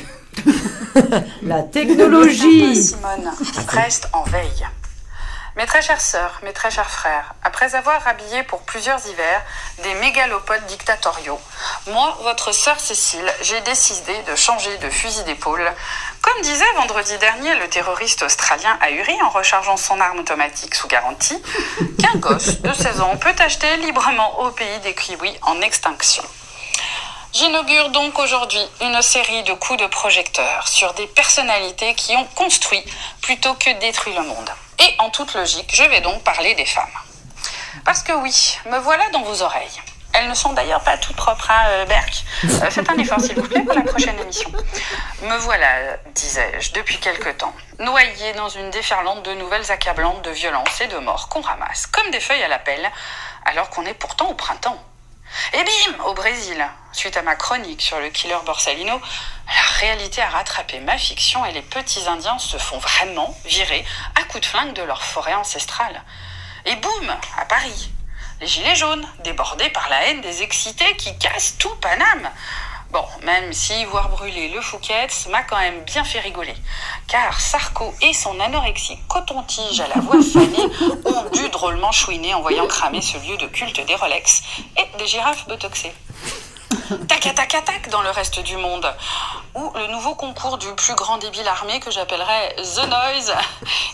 [1.43, 2.75] la technologie.
[2.75, 3.31] Simone
[3.69, 4.65] reste en veille.
[5.57, 9.41] Mes très chères sœurs, mes très chers frères, après avoir habillé pour plusieurs hivers
[9.83, 11.39] des mégalopodes dictatoriaux,
[11.87, 15.65] moi, votre sœur Cécile, j'ai décidé de changer de fusil d'épaule.
[16.21, 21.41] Comme disait vendredi dernier le terroriste australien Ahuri en rechargeant son arme automatique sous garantie,
[22.01, 26.23] qu'un gosse de 16 ans peut acheter librement au pays des kiwis en extinction.
[27.31, 32.83] J'inaugure donc aujourd'hui une série de coups de projecteur sur des personnalités qui ont construit
[33.21, 34.49] plutôt que détruit le monde.
[34.79, 36.85] Et en toute logique, je vais donc parler des femmes.
[37.83, 39.81] Parce que oui, me voilà dans vos oreilles.
[40.13, 42.23] Elles ne sont d'ailleurs pas toutes propres à euh, Berck.
[42.45, 44.49] Euh, faites un effort, s'il vous plaît, pour la prochaine émission.
[45.23, 50.79] Me voilà, disais-je, depuis quelque temps, noyée dans une déferlante de nouvelles accablantes de violences
[50.79, 52.89] et de morts qu'on ramasse, comme des feuilles à la pelle,
[53.43, 54.81] alors qu'on est pourtant au printemps.
[55.53, 58.99] Et bim, au Brésil, suite à ma chronique sur le killer Borsalino,
[59.47, 64.23] la réalité a rattrapé ma fiction et les petits Indiens se font vraiment virer à
[64.23, 66.03] coups de flingue de leur forêt ancestrale.
[66.65, 67.91] Et boum, à Paris,
[68.41, 72.29] les gilets jaunes, débordés par la haine des excités qui cassent tout Paname.
[72.95, 76.53] Bon, même si voir brûler le Fouquet's m'a quand même bien fait rigoler.
[77.09, 80.71] Car Sarko et son anorexie coton-tige à la voix fanée
[81.03, 84.43] ont dû drôlement chouiner en voyant cramer ce lieu de culte des Rolex
[84.77, 85.91] et des girafes botoxées
[87.07, 88.85] tac, tac, tac dans le reste du monde.
[89.55, 93.33] Ou le nouveau concours du plus grand débile armé que j'appellerais The Noise.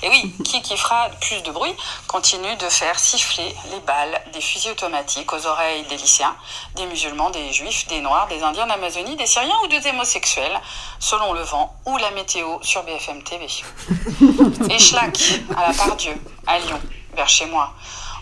[0.03, 1.75] Et oui, qui qui fera plus de bruit
[2.07, 6.36] continue de faire siffler les balles des fusils automatiques aux oreilles des lycéens,
[6.75, 10.59] des musulmans, des juifs, des noirs, des indiens d'Amazonie, des syriens ou des homosexuels,
[10.99, 13.47] selon le vent ou la météo sur BFM TV.
[14.69, 14.95] Et
[15.55, 16.13] à la part Dieu,
[16.47, 16.79] à Lyon,
[17.15, 17.73] vers chez moi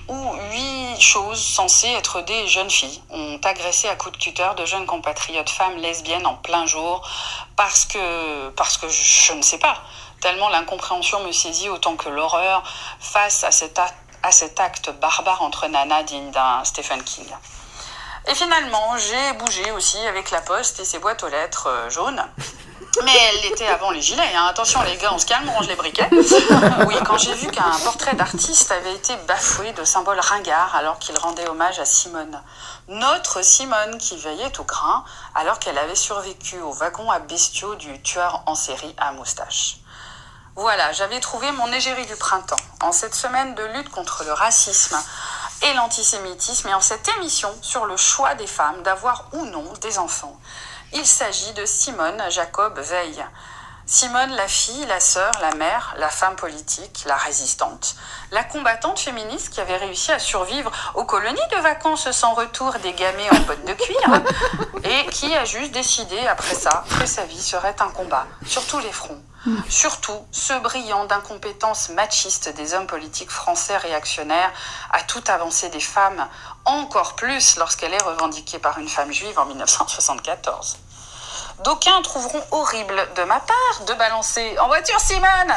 [0.09, 4.65] où huit choses censées être des jeunes filles ont agressé à coups de cutter de
[4.65, 7.07] jeunes compatriotes femmes lesbiennes en plein jour
[7.55, 9.81] parce que, parce que je, ne sais pas,
[10.19, 12.63] tellement l'incompréhension me saisit autant que l'horreur
[12.99, 17.27] face à cet, acte, à cet acte barbare entre Nana digne d'un Stephen King.
[18.27, 22.23] Et finalement, j'ai bougé aussi avec la poste et ses boîtes aux lettres euh, jaunes.
[23.03, 24.35] Mais elle l'était avant les gilets.
[24.35, 24.47] Hein.
[24.49, 26.09] Attention les gars, on se calme, on range les briquets.
[26.87, 31.17] Oui, quand j'ai vu qu'un portrait d'artiste avait été bafoué de symboles ringards alors qu'il
[31.17, 32.41] rendait hommage à Simone.
[32.87, 35.03] Notre Simone qui veillait au grain
[35.35, 39.77] alors qu'elle avait survécu au wagon à bestiaux du tueur en série à moustache.
[40.55, 42.55] Voilà, j'avais trouvé mon égérie du printemps.
[42.81, 44.97] En cette semaine de lutte contre le racisme
[45.61, 49.99] et l'antisémitisme et en cette émission sur le choix des femmes d'avoir ou non des
[49.99, 50.37] enfants.
[50.93, 53.23] Il s'agit de Simone Jacob Veil.
[53.85, 57.95] Simone, la fille, la sœur, la mère, la femme politique, la résistante,
[58.31, 62.93] la combattante féministe qui avait réussi à survivre aux colonies de vacances sans retour des
[62.93, 64.21] gamets en bottes de cuir
[64.83, 68.79] et qui a juste décidé après ça que sa vie serait un combat sur tous
[68.79, 69.21] les fronts.
[69.69, 74.51] Surtout, ce brillant d'incompétence machiste des hommes politiques français réactionnaires
[74.91, 76.27] à toute avancée des femmes,
[76.65, 80.77] encore plus lorsqu'elle est revendiquée par une femme juive en 1974.
[81.63, 85.53] D'aucuns trouveront horrible de ma part de balancer en voiture Simone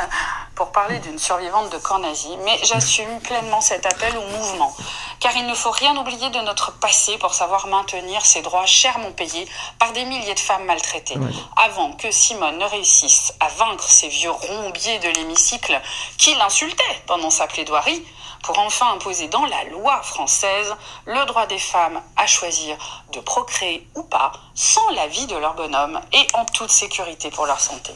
[0.57, 4.75] pour parler d'une survivante de camp nazi, mais j'assume pleinement cet appel au mouvement,
[5.21, 9.13] car il ne faut rien oublier de notre passé pour savoir maintenir ces droits chèrement
[9.13, 9.47] payés
[9.79, 11.19] par des milliers de femmes maltraitées,
[11.57, 15.81] avant que Simone ne réussisse à vaincre ces vieux rombiers de l'hémicycle
[16.19, 18.05] qui l'insultaient pendant sa plaidoirie
[18.43, 20.75] pour enfin imposer dans la loi française
[21.07, 22.77] le droit des femmes à choisir
[23.13, 27.61] de procréer ou pas sans l'avis de leur bonhomme et en toute sécurité pour leur
[27.61, 27.95] santé.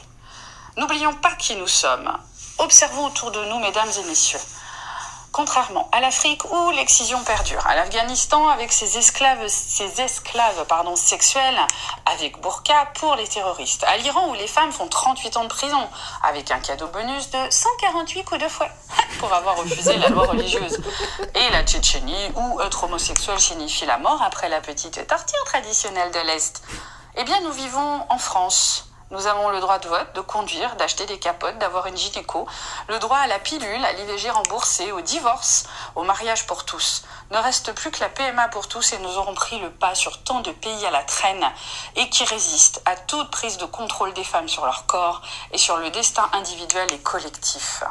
[0.77, 2.17] N'oublions pas qui nous sommes
[2.59, 4.41] Observons autour de nous, mesdames et messieurs.
[5.37, 9.91] Contrairement à l'Afrique où l'excision perdure, à l'Afghanistan avec ses esclaves, ses
[10.97, 11.59] sexuels
[12.07, 15.89] avec burqa pour les terroristes, à l'Iran où les femmes font 38 ans de prison
[16.23, 18.71] avec un cadeau bonus de 148 coups de fouet
[19.19, 20.81] pour avoir refusé la loi religieuse,
[21.35, 26.21] et la Tchétchénie où être homosexuel signifie la mort après la petite torture traditionnelle de
[26.21, 26.63] l'Est.
[27.15, 31.07] Eh bien, nous vivons en France nous avons le droit de vote, de conduire, d'acheter
[31.07, 32.47] des capotes, d'avoir une gynéco,
[32.89, 37.05] le droit à la pilule, à l'IVG remboursée, au divorce, au mariage pour tous.
[37.31, 40.23] Ne reste plus que la PMA pour tous et nous aurons pris le pas sur
[40.25, 41.47] tant de pays à la traîne
[41.95, 45.77] et qui résistent à toute prise de contrôle des femmes sur leur corps et sur
[45.77, 47.85] le destin individuel et collectif.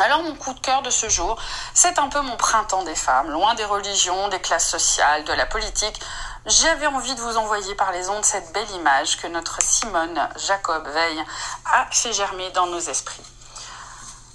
[0.00, 1.36] Alors mon coup de cœur de ce jour,
[1.72, 5.46] c'est un peu mon printemps des femmes, loin des religions, des classes sociales, de la
[5.46, 6.00] politique,
[6.46, 10.86] j'avais envie de vous envoyer par les ondes cette belle image que notre Simone Jacob
[10.88, 11.24] Veil
[11.72, 13.22] a fait germer dans nos esprits.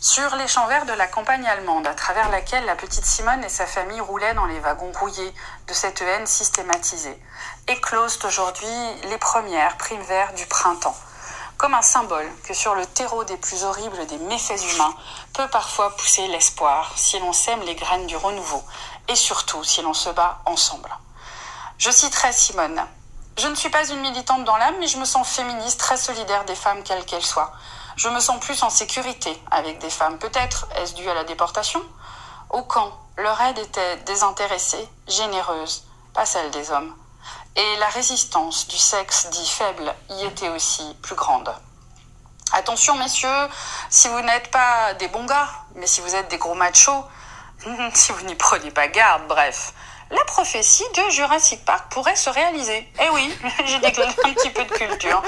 [0.01, 3.49] Sur les champs verts de la campagne allemande, à travers laquelle la petite Simone et
[3.49, 5.33] sa famille roulaient dans les wagons rouillés
[5.67, 7.21] de cette haine systématisée,
[7.67, 8.67] éclosent aujourd'hui
[9.09, 10.97] les premières primes verts du printemps,
[11.57, 14.95] comme un symbole que sur le terreau des plus horribles des méfaits humains
[15.33, 18.63] peut parfois pousser l'espoir si l'on sème les graines du renouveau,
[19.09, 20.89] et surtout si l'on se bat ensemble.
[21.79, 22.85] Je citerai Simone.
[23.37, 26.43] Je ne suis pas une militante dans l'âme, mais je me sens féministe, très solidaire
[26.43, 27.53] des femmes, quelles qu'elles soient.
[27.95, 30.19] Je me sens plus en sécurité avec des femmes.
[30.19, 31.81] Peut-être est-ce dû à la déportation?
[32.49, 36.93] Au camp, leur aide était désintéressée, généreuse, pas celle des hommes.
[37.55, 41.49] Et la résistance du sexe dit faible y était aussi plus grande.
[42.51, 43.47] Attention messieurs,
[43.89, 47.05] si vous n'êtes pas des bons gars, mais si vous êtes des gros machos,
[47.93, 49.73] si vous n'y prenez pas garde, bref,
[50.11, 52.87] la prophétie de Jurassic Park pourrait se réaliser.
[52.99, 53.33] Eh oui,
[53.65, 55.21] j'ai déclaré un petit peu de culture.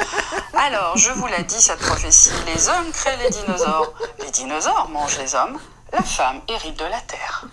[0.53, 5.19] Alors, je vous l'ai dit, cette prophétie, les hommes créent les dinosaures, les dinosaures mangent
[5.19, 5.59] les hommes,
[5.93, 7.45] la femme hérite de la terre.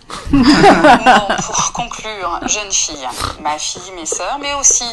[1.45, 3.07] pour conclure, jeune fille,
[3.41, 4.85] ma fille, mes sœurs, mais aussi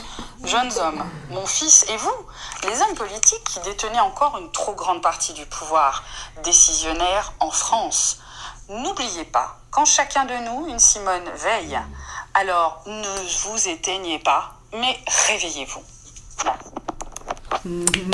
[0.44, 2.26] jeunes hommes, mon fils et vous,
[2.68, 6.02] les hommes politiques qui détenaient encore une trop grande partie du pouvoir
[6.42, 8.18] décisionnaire en France.
[8.68, 11.78] N'oubliez pas, quand chacun de nous, une Simone, veille
[12.38, 14.96] alors ne vous éteignez pas, mais
[15.28, 15.80] réveillez-vous.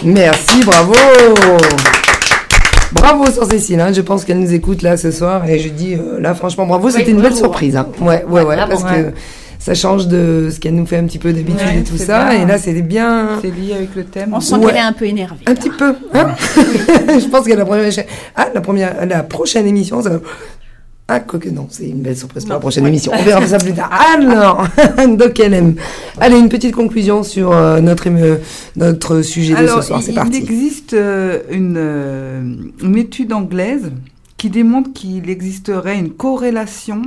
[0.04, 0.94] Merci, bravo.
[2.92, 3.92] Bravo sur Cécile, hein.
[3.92, 6.90] je pense qu'elle nous écoute là ce soir et je dis euh, là franchement bravo,
[6.90, 7.74] c'était une belle surprise.
[7.76, 7.88] Hein.
[8.00, 9.12] Ouais, ouais, ouais, parce que
[9.58, 12.34] ça change de ce qu'elle nous fait un petit peu d'habitude et tout ça.
[12.34, 13.38] Et là, c'était bien.
[13.40, 14.34] C'est lié avec le thème.
[14.34, 15.44] On sent qu'elle est un peu énervée.
[15.46, 15.94] Un petit peu.
[16.14, 17.92] Hein je pense que la première,
[18.36, 20.10] ah, la première, la prochaine émission, ça,
[21.08, 23.12] ah, que non, c'est une belle surprise pour la prochaine émission.
[23.14, 23.90] On verra ça plus tard.
[23.92, 24.66] Alors,
[25.16, 25.74] Doc LM.
[26.18, 28.08] Allez, une petite conclusion sur euh, notre,
[28.76, 30.02] notre sujet de ce soir.
[30.02, 30.38] C'est parti.
[30.38, 32.42] Il existe euh, une, euh,
[32.82, 33.92] une étude anglaise
[34.38, 37.02] qui démontre qu'il existerait une corrélation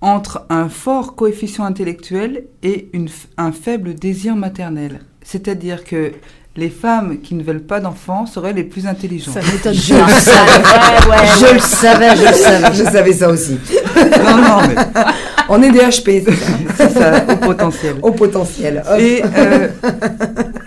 [0.00, 5.00] entre un fort coefficient intellectuel et une, un faible désir maternel.
[5.22, 6.12] C'est-à-dire que
[6.56, 9.34] les femmes qui ne veulent pas d'enfants seraient les plus intelligentes.
[9.34, 9.74] Ça m'étonne.
[9.74, 12.74] Je, le savais, je le savais, je le savais.
[12.74, 13.58] Je savais ça aussi.
[13.96, 14.74] non, non, mais...
[15.48, 16.24] On est des HP,
[16.76, 17.96] c'est ça, au potentiel.
[18.02, 18.84] Au potentiel.
[18.98, 19.68] Et, euh,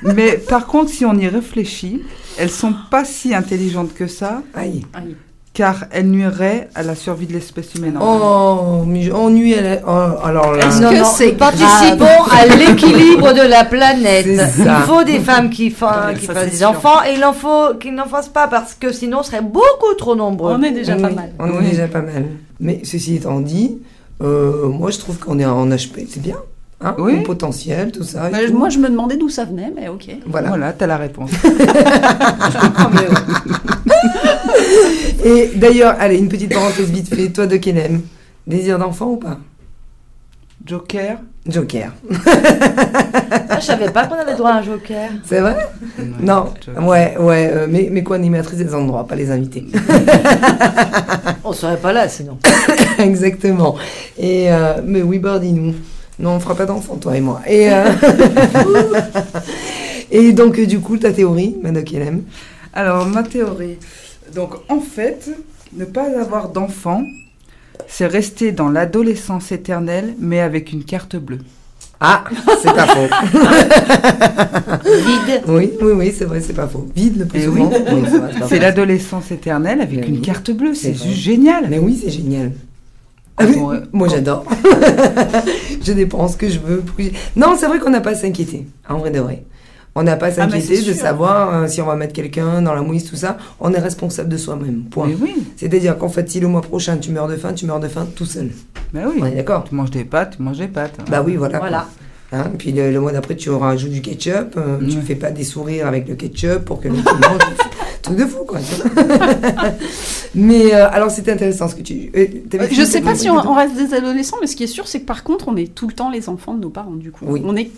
[0.04, 2.02] mais par contre, si on y réfléchit,
[2.38, 4.42] elles sont pas si intelligentes que ça.
[4.54, 4.86] Aïe.
[4.94, 5.16] Aïe
[5.54, 7.98] car elle nuirait à la survie de l'espèce humaine.
[8.02, 8.86] Oh, on
[9.30, 10.68] nuit à oh, alors là.
[10.68, 14.26] Est-ce que c'est participons à l'équilibre de la planète.
[14.28, 16.16] Il faut des femmes qui, fassent
[16.50, 19.42] des enfants et il en faut qu'ils n'en fassent pas parce que sinon on serait
[19.42, 20.54] beaucoup trop nombreux.
[20.54, 21.32] On est déjà pas mal.
[21.38, 22.26] On est déjà pas mal.
[22.60, 23.78] Mais ceci étant dit,
[24.22, 26.38] euh, moi je trouve qu'on est en HP, c'est bien.
[26.84, 27.22] Hein, oui.
[27.22, 28.30] potentiel, tout ça.
[28.30, 30.18] Bah, moi, je me demandais d'où ça venait, mais ok.
[30.26, 31.32] Voilà, voilà tu as la réponse.
[35.24, 37.30] Et d'ailleurs, allez, une petite parenthèse vite fait.
[37.30, 38.02] Toi, de Kenem,
[38.46, 39.40] désir d'enfant ou pas?
[40.66, 41.92] Joker Joker.
[43.50, 45.10] ah, je savais pas qu'on avait droit à un joker.
[45.26, 45.58] C'est vrai?
[46.22, 46.54] Non.
[46.82, 47.52] Ouais, ouais.
[47.54, 49.66] Euh, mais, mais quoi, animatrice des endroits, pas les invités.
[51.44, 52.38] On serait pas là sinon.
[52.98, 53.76] Exactement.
[54.18, 55.76] Et euh, mais oui, dis-nous.
[56.20, 57.42] Non, on fera pas d'enfant, toi et moi.
[57.48, 57.92] Et, euh,
[60.12, 62.24] et donc, du coup, ta théorie, Madoc Hélène
[62.74, 63.78] Alors, ma théorie.
[64.36, 65.30] Donc, en fait,
[65.76, 67.04] ne pas avoir d'enfant,
[67.88, 71.40] c'est rester dans l'adolescence éternelle, mais avec une carte bleue.
[72.00, 72.26] Ah,
[72.62, 73.08] c'est pas faux.
[74.84, 75.42] Vide.
[75.48, 76.86] Oui, oui, oui, c'est vrai, c'est pas faux.
[76.94, 77.72] Vide le plus eh souvent.
[78.50, 80.74] c'est l'adolescence éternelle avec une carte bleue.
[80.74, 81.68] C'est génial.
[81.70, 82.52] Mais oui, c'est génial.
[83.38, 83.46] Ah
[83.92, 84.46] moi j'adore.
[85.84, 86.84] je dépense ce que je veux.
[87.36, 89.44] Non, c'est vrai qu'on n'a pas à s'inquiéter, en vrai de vrai.
[89.96, 92.74] On n'a pas à ah, s'inquiéter de savoir euh, si on va mettre quelqu'un dans
[92.74, 93.38] la mouise, tout ça.
[93.60, 94.86] On est responsable de soi-même.
[94.90, 95.10] Point.
[95.22, 95.36] oui.
[95.56, 98.08] C'est-à-dire qu'en fait, si le mois prochain tu meurs de faim, tu meurs de faim
[98.16, 98.50] tout seul.
[98.92, 99.22] Ben oui.
[99.36, 99.64] d'accord.
[99.64, 100.98] Tu manges des pâtes, tu manges des pâtes.
[101.10, 101.60] Bah oui, voilà.
[101.60, 101.88] Voilà.
[102.32, 104.58] Hein, puis le, mois d'après, tu rajoutes du ketchup.
[104.58, 107.04] Euh, tu ne fais pas des sourires avec le ketchup pour que le mange.
[108.04, 108.60] truc de fou, quoi.
[110.36, 112.12] mais euh, alors, c'était intéressant ce que tu.
[112.16, 112.28] Euh,
[112.72, 115.06] je sais pas si on, reste des adolescents, mais ce qui est sûr, c'est que
[115.06, 117.26] par contre, on est tout le temps les enfants de nos parents, du coup.
[117.28, 117.42] Oui.
[117.44, 117.72] On est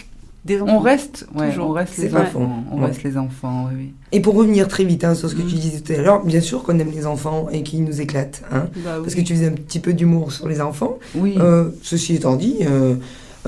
[0.43, 0.77] des enfants.
[0.77, 2.63] On reste, ouais, on reste les enfants.
[2.71, 3.93] On reste les enfants, oui.
[4.11, 5.59] Et pour revenir très vite hein, sur ce que tu mm.
[5.59, 8.43] disais tout à l'heure, bien sûr qu'on aime les enfants et qu'ils nous éclatent.
[8.51, 10.99] Hein, bah Parce que tu faisais un petit peu d'humour sur les enfants.
[11.15, 11.37] Oui.
[11.81, 12.57] ceci étant dit.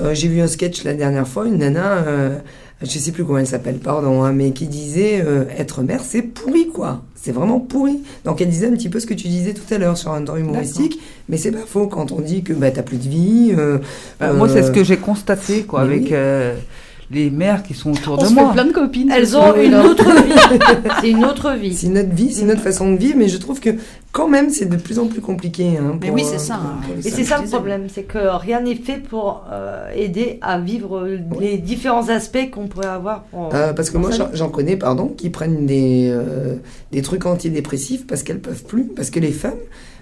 [0.00, 2.38] Euh, j'ai vu un sketch la dernière fois, une nana, euh,
[2.82, 6.22] je sais plus comment elle s'appelle, pardon, hein, mais qui disait euh, être mère, c'est
[6.22, 7.02] pourri, quoi.
[7.14, 7.98] C'est vraiment pourri.
[8.24, 10.22] Donc elle disait un petit peu ce que tu disais tout à l'heure sur un
[10.22, 13.52] temps humoristique, mais c'est pas faux quand on dit que bah, t'as plus de vie.
[14.20, 16.12] moi, c'est ce que j'ai constaté, quoi, avec
[17.10, 18.52] les mères qui sont autour de moi.
[18.52, 19.10] plein de copines.
[19.10, 20.32] Elles ont une autre vie.
[21.00, 21.74] c'est une autre vie.
[21.74, 23.70] C'est notre vie, c'est notre façon de vivre, mais je trouve que
[24.12, 25.78] quand même c'est de plus en plus compliqué.
[25.78, 26.54] Hein, mais oui, c'est ça.
[26.54, 26.80] Hein.
[27.04, 31.08] Et c'est ça le problème, c'est que rien n'est fait pour euh, aider à vivre
[31.40, 33.24] les différents aspects qu'on pourrait avoir.
[33.54, 36.56] Euh, parce que moi j'en connais, pardon, qui prennent des, euh,
[36.92, 39.54] des trucs antidépressifs parce qu'elles peuvent plus, parce que les femmes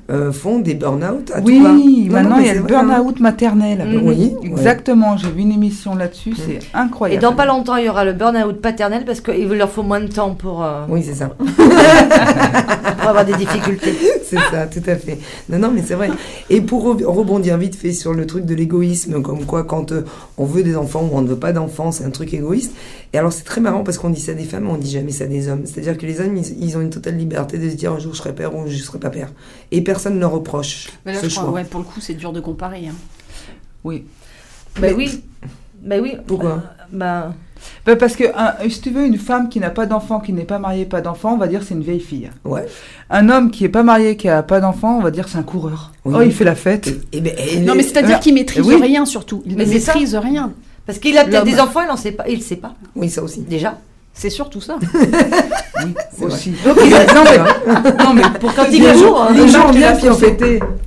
[0.08, 4.00] euh, font des burn-out à Oui, maintenant il y a le burn-out maternel.
[4.02, 5.16] Oui, exactement.
[5.16, 6.36] J'ai vu une émission là-dessus, mm.
[6.46, 7.18] c'est incroyable.
[7.18, 10.00] Et dans pas longtemps, il y aura le burn-out paternel parce qu'il leur faut moins
[10.00, 10.62] de temps pour.
[10.62, 11.28] Euh, oui, c'est ça.
[12.98, 13.94] pour avoir des difficultés.
[14.24, 15.18] c'est ça, tout à fait.
[15.48, 16.10] Non, non, mais c'est vrai.
[16.50, 20.04] Et pour rebondir vite fait sur le truc de l'égoïsme, comme quoi quand euh,
[20.38, 22.72] on veut des enfants ou on ne veut pas d'enfants, c'est un truc égoïste.
[23.12, 25.10] Et alors c'est très marrant parce qu'on dit ça des femmes, mais on dit jamais
[25.12, 25.62] ça des hommes.
[25.64, 28.18] C'est-à-dire que les hommes, ils, ont une totale liberté de se dire un jour je
[28.18, 29.30] serai père ou je serai pas père.
[29.70, 30.88] Et personne ne reproche.
[31.04, 32.88] Mais là, je crois, ouais, pour le coup, c'est dur de comparer.
[32.88, 32.94] Hein.
[33.84, 34.04] Oui.
[34.80, 35.22] Ben oui.
[35.80, 36.16] Ben oui.
[36.26, 36.62] Pourquoi
[36.92, 37.32] bah,
[37.84, 38.24] bah, parce que
[38.68, 41.34] si tu veux, une femme qui n'a pas d'enfant, qui n'est pas mariée, pas d'enfant,
[41.34, 42.30] on va dire c'est une vieille fille.
[42.44, 42.66] Ouais.
[43.10, 45.42] Un homme qui est pas marié, qui a pas d'enfant, on va dire c'est un
[45.42, 45.92] coureur.
[46.04, 46.88] Oh, il fait la fête.
[47.12, 49.42] Et, ben, non, mais c'est-à-dire qu'il maîtrise rien surtout.
[49.46, 50.52] Il ne maîtrise rien.
[50.86, 52.28] Parce qu'il a peut-être des enfants, il n'en sait pas.
[52.28, 52.74] Il ne sait pas.
[52.94, 53.40] Oui, ça aussi.
[53.40, 53.78] Déjà.
[54.18, 54.78] C'est surtout ça.
[54.94, 56.54] oui, aussi.
[56.64, 57.04] Donc, il a...
[57.12, 59.34] non, mais, non, mais pour quand il jour, hein.
[59.34, 60.36] les gens viennent puis on fait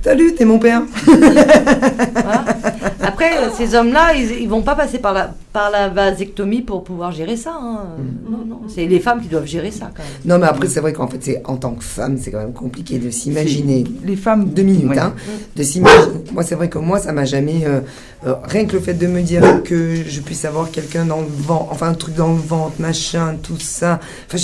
[0.02, 0.82] Salut, t'es mon père.
[3.20, 7.12] Après, ces hommes-là, ils, ne vont pas passer par la, par la vasectomie pour pouvoir
[7.12, 7.52] gérer ça.
[7.52, 7.84] Hein.
[7.98, 8.32] Mm.
[8.32, 10.12] Non, non, c'est les femmes qui doivent gérer ça quand même.
[10.24, 12.54] Non, mais après, c'est vrai qu'en fait, c'est en tant que femme, c'est quand même
[12.54, 13.84] compliqué de s'imaginer.
[14.04, 14.46] Les femmes.
[14.46, 15.14] Deux minutes, hein.
[15.54, 16.24] De s'imaginer.
[16.32, 17.66] Moi, c'est vrai que moi, ça m'a jamais.
[17.66, 17.80] Euh,
[18.26, 21.26] euh, rien que le fait de me dire que je puisse avoir quelqu'un dans le
[21.28, 24.00] ventre, enfin un truc dans le ventre, machin, tout ça.
[24.32, 24.42] Enfin,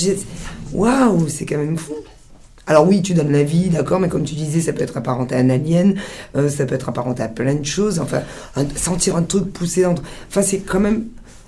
[0.72, 1.94] waouh, c'est quand même fou.
[2.66, 5.36] Alors oui, tu donnes la vie, d'accord, mais comme tu disais, ça peut être apparenté
[5.36, 5.94] à un alien,
[6.36, 8.00] euh, ça peut être apparenté à plein de choses.
[8.00, 8.22] Enfin,
[8.74, 9.94] sentir un truc pousser dans.
[10.28, 11.04] Enfin, c'est quand même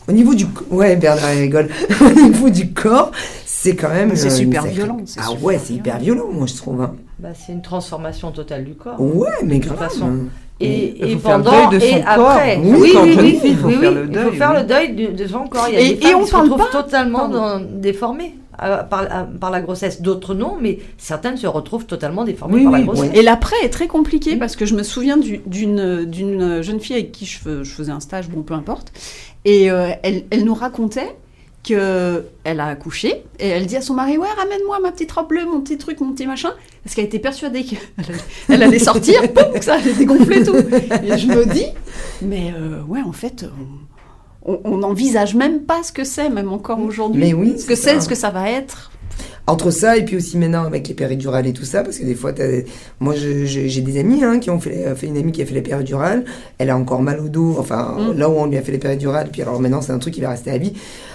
[0.09, 1.69] au niveau du ouais Bernard rigole.
[2.01, 3.11] au niveau du corps,
[3.45, 4.15] c'est quand même.
[4.15, 4.99] C'est euh, super violent.
[5.19, 6.81] Ah ouais, c'est hyper violent, moi je trouve.
[6.83, 6.95] Hein.
[7.19, 9.01] Bah, c'est une transformation totale du corps.
[9.01, 9.77] Ouais, mais grave.
[9.77, 10.13] De toute façon.
[10.61, 12.31] Et, et pendant de son et corps.
[12.31, 12.57] après.
[12.63, 15.47] Oui, oui, oui, il faut, faire, le deuil, il faut faire le deuil de, son
[15.47, 15.67] corps.
[15.69, 18.35] Il y a et, des femmes on se retrouvent totalement déformées.
[18.61, 22.73] Euh, par, euh, par, la grossesse, d'autres non, mais certaines se retrouvent totalement déformées par
[22.73, 23.11] la grossesse.
[23.15, 27.25] Et l'après est très compliqué parce que je me souviens d'une jeune fille avec qui
[27.25, 28.93] je, je, faisais un stage, bon peu importe,
[29.45, 31.15] et euh, elle, elle, nous racontait
[31.63, 35.45] qu'elle a accouché et elle dit à son mari ouais ramène-moi ma petite robe bleue,
[35.45, 36.51] mon petit truc, mon petit machin,
[36.83, 39.23] parce qu'elle était persuadée qu'elle allait sortir,
[39.55, 40.57] que ça allait dégonfler tout.
[40.57, 41.67] Et je me dis
[42.23, 42.53] mais
[42.89, 43.88] ouais en fait on
[44.65, 47.21] n'envisage même pas ce que c'est, même encore aujourd'hui.
[47.21, 47.59] Mais oui.
[47.59, 48.91] Ce que c'est, ce que ça va être.
[49.47, 52.15] Entre ça et puis aussi maintenant avec les péridurales et tout ça, parce que des
[52.15, 52.35] fois,
[53.01, 55.63] moi j'ai des amis hein, qui ont fait, fait, une amie qui a fait les
[55.63, 56.27] péridurales,
[56.59, 58.19] elle a encore mal au dos, enfin mm.
[58.19, 60.21] là où on lui a fait les péridurales, puis alors maintenant c'est un truc qui
[60.21, 60.75] va rester à vie.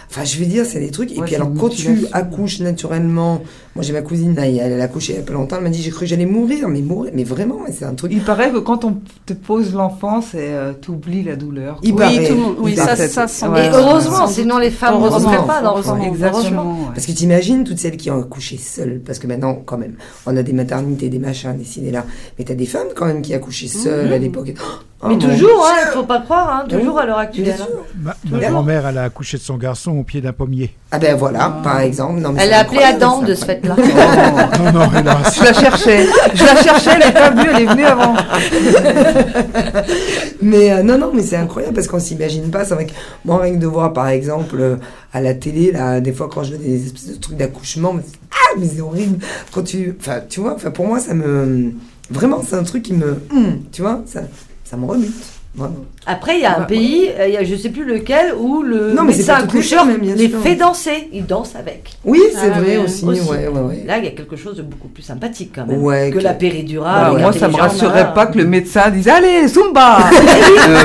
[0.10, 1.12] Enfin, je veux dire, c'est des trucs.
[1.18, 3.42] Et puis, alors, quand tu accouches naturellement,
[3.76, 5.70] moi j'ai ma cousine, elle, elle a accouché il y a pas longtemps, elle m'a
[5.70, 8.12] dit j'ai cru que j'allais mourir, mais mourir, mais vraiment, c'est un truc.
[8.14, 11.80] Il paraît que quand on te pose l'enfant, c'est euh, t'oublies la douleur.
[11.82, 12.28] Il oui, paraît.
[12.28, 15.62] tout le monde, oui, ça, ça, ça Et heureusement, sinon les femmes ne referaient pas
[15.62, 16.02] d'enfants.
[16.02, 16.92] Exactement.
[16.94, 19.96] Parce que t'imagines toutes celles qui ont accouché seules, parce que maintenant, quand même,
[20.26, 22.06] on a des maternités, des machins, des là,
[22.38, 24.22] mais t'as des femmes quand même qui accouchaient seules à mhm.
[24.22, 24.54] l'époque.
[25.04, 27.58] Oh, mais toujours, il hein, ne faut pas croire, hein, toujours à l'heure actuelle.
[28.00, 30.74] Ma, ma grand-mère, elle a accouché de son garçon au pied d'un pommier.
[30.92, 32.22] Ah ben voilà, par exemple.
[32.22, 34.50] Non, elle a appelé Adam de ce fait-là.
[34.60, 35.36] non, non, hélas.
[35.38, 36.06] Je la cherchais.
[36.34, 38.16] Je la cherchais, elle n'est pas venue, elle est venue avant.
[40.42, 42.66] mais euh, non, non, mais c'est incroyable parce qu'on s'imagine pas.
[42.66, 42.94] C'est vrai que
[43.26, 44.76] moi, rien que de voir, par exemple, euh,
[45.14, 47.96] à la télé, là, des fois, quand je vois des espèces de trucs d'accouchement,
[48.32, 49.20] ah, mais c'est horrible.
[49.52, 51.72] Quand tu, enfin, tu vois, enfin, pour moi, ça me,
[52.10, 54.22] vraiment, c'est un truc qui me, hum, tu vois, ça,
[54.64, 54.86] ça me
[56.06, 58.64] Après, il y a un pays, euh, il y a, je sais plus lequel, où
[58.64, 61.10] le non, médecin accoucheur les, les fait danser.
[61.14, 61.92] Il danse avec.
[62.04, 63.06] Oui, c'est ah, vrai aussi.
[63.06, 66.20] Ouais, ouais, Là, il y a quelque chose de beaucoup plus sympathique quand même que,
[66.20, 67.14] la péridurale.
[67.16, 70.00] Ah, moi, ça me rassurerait pas que le médecin dise Allez, Zumba
[70.70, 70.84] euh,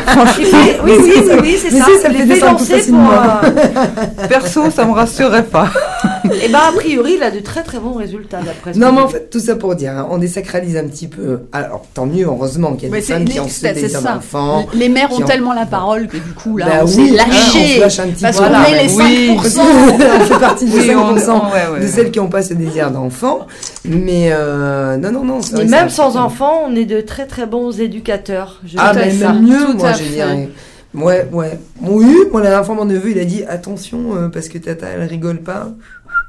[0.84, 1.12] Oui, oui,
[1.42, 1.86] oui, c'est ça.
[2.02, 3.10] ça les fait danser pour.
[3.10, 5.70] Euh, Perso, ça me rassurerait pas.
[6.24, 8.72] Et eh ben a priori, il a de très très bons résultats d'après.
[8.74, 11.40] Non, mais en fait, tout ça pour dire, hein, on désacralise un petit peu.
[11.52, 14.66] Alors, tant mieux, heureusement qu'il y a des femmes qui ont des enfants.
[14.74, 17.80] Les mères ont tellement la parole que du coup, là, bah on s'est lâché.
[18.20, 19.60] Parce qu'on est les 5%.
[20.20, 23.46] on fait partie des 5% de celles qui n'ont pas ce désir d'enfant.
[23.84, 25.40] Mais euh, non, non, non.
[25.58, 28.60] Et même sans enfant, on est de très très bons éducateurs.
[28.64, 30.48] Je ah, mais même mieux, moi, je dirais.
[30.94, 31.58] Ouais, ouais.
[31.82, 34.86] Oui, moi, la dernière fois, mon neveu, il a dit attention, euh, parce que tata,
[34.88, 35.68] elle rigole pas.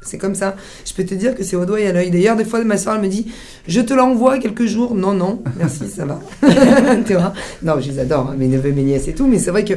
[0.01, 0.55] C'est comme ça.
[0.86, 2.09] Je peux te dire que c'est au doigt et à l'œil.
[2.09, 3.27] D'ailleurs, des fois, ma soeur, elle me dit
[3.67, 4.95] Je te l'envoie quelques jours.
[4.95, 6.19] Non, non, merci, ça va.
[7.05, 9.27] tu vois Non, je les adore, hein, mes neveux, mes nièces et tout.
[9.27, 9.73] Mais c'est vrai que.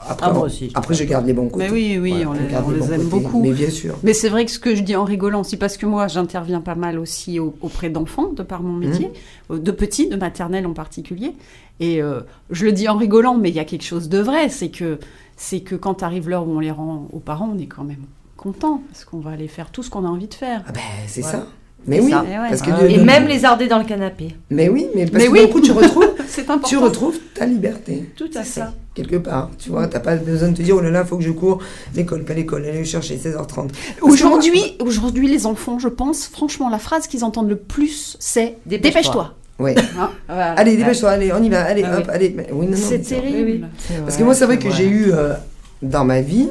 [0.00, 0.70] Après, ah, moi aussi.
[0.74, 1.66] Après, je garde les bons côtés.
[1.66, 3.42] Mais oui, oui, on, les, aime beaucoup.
[3.42, 3.98] Mais bien sûr.
[4.02, 6.60] Mais c'est vrai que ce que je dis en rigolant, c'est parce que moi, j'interviens
[6.60, 9.10] pas mal aussi auprès d'enfants, de par mon métier,
[9.50, 9.58] mmh.
[9.58, 11.32] de petits, de maternelle en particulier.
[11.80, 12.20] Et euh,
[12.50, 14.48] je le dis en rigolant, mais il y a quelque chose de vrai.
[14.48, 14.98] C'est que,
[15.36, 18.04] c'est que quand arrive l'heure où on les rend aux parents, on est quand même
[18.46, 20.62] content parce qu'on va aller faire tout ce qu'on a envie de faire.
[20.68, 21.46] Ah ben, c'est ça.
[21.88, 24.36] Mais oui, parce que et même les arder dans le canapé.
[24.50, 25.50] Mais oui, mais parce que oui.
[25.50, 26.14] coup tu retrouves,
[26.68, 28.10] tu retrouves ta liberté.
[28.16, 28.62] Tout à fait.
[28.94, 31.24] Quelque part, tu vois, t'as pas besoin de te dire oh là là, faut que
[31.24, 31.58] je cours
[31.94, 33.70] l'école, pas l'école, aller chercher 16h30.
[34.00, 39.34] Aujourd'hui, aujourd'hui, les enfants, je pense, franchement, la phrase qu'ils entendent le plus, c'est dépêche-toi.
[39.58, 39.74] oui.
[39.98, 42.36] Hein, allez, dépêche-toi, allez, on y va, allez, ah hop, allez.
[42.52, 43.68] Oui, c'est terrible.
[44.04, 45.34] Parce que moi, c'est vrai que j'ai eu euh,
[45.82, 46.48] dans ma vie,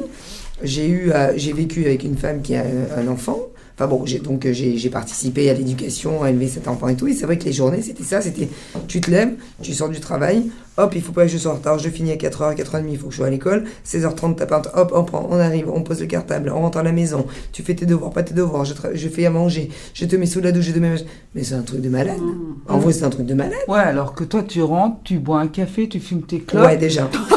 [0.62, 2.64] j'ai eu, j'ai vécu avec une femme qui a
[2.96, 3.38] un enfant.
[3.74, 7.08] Enfin bon, j'ai, donc j'ai, participé à l'éducation, à élever cet enfant et tout.
[7.08, 8.48] Et c'est vrai que les journées, c'était ça, c'était
[8.88, 11.56] tu te lèves, tu sors du travail, hop, il faut pas que je sois en
[11.56, 14.62] retard, je finis à 4h, 4h30, il faut que je sois à l'école, 16h30, t'as
[14.74, 17.62] hop, on prend, on arrive, on pose le cartable, on rentre à la maison, tu
[17.62, 20.40] fais tes devoirs, pas tes devoirs, je, je fais à manger, je te mets sous
[20.40, 20.94] la douche, je te mets...
[21.34, 22.16] Mais c'est un truc de malade.
[22.18, 22.72] Mmh.
[22.72, 23.58] En vrai, c'est un truc de malade.
[23.68, 26.64] Ouais, alors que toi, tu rentres, tu bois un café, tu fumes tes clopes.
[26.64, 27.04] Ouais, déjà.
[27.30, 27.36] ou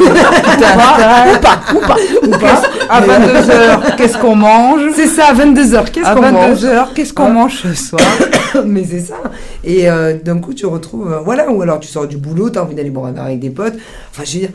[1.41, 2.61] pas, ou pas, ou pas.
[2.89, 4.81] À 22h, qu'est-ce qu'on mange?
[4.95, 6.63] C'est ça, à 22h, qu'est-ce qu'on mange?
[6.63, 8.01] À 22h, qu'est-ce qu'on mange ce soir?
[8.65, 9.15] Mais c'est ça.
[9.63, 11.11] Et euh, d'un coup, tu retrouves...
[11.11, 13.41] Euh, voilà, ou alors tu sors du boulot, t'as envie d'aller boire un verre avec
[13.41, 13.75] des potes.
[14.11, 14.51] Enfin, je veux dire,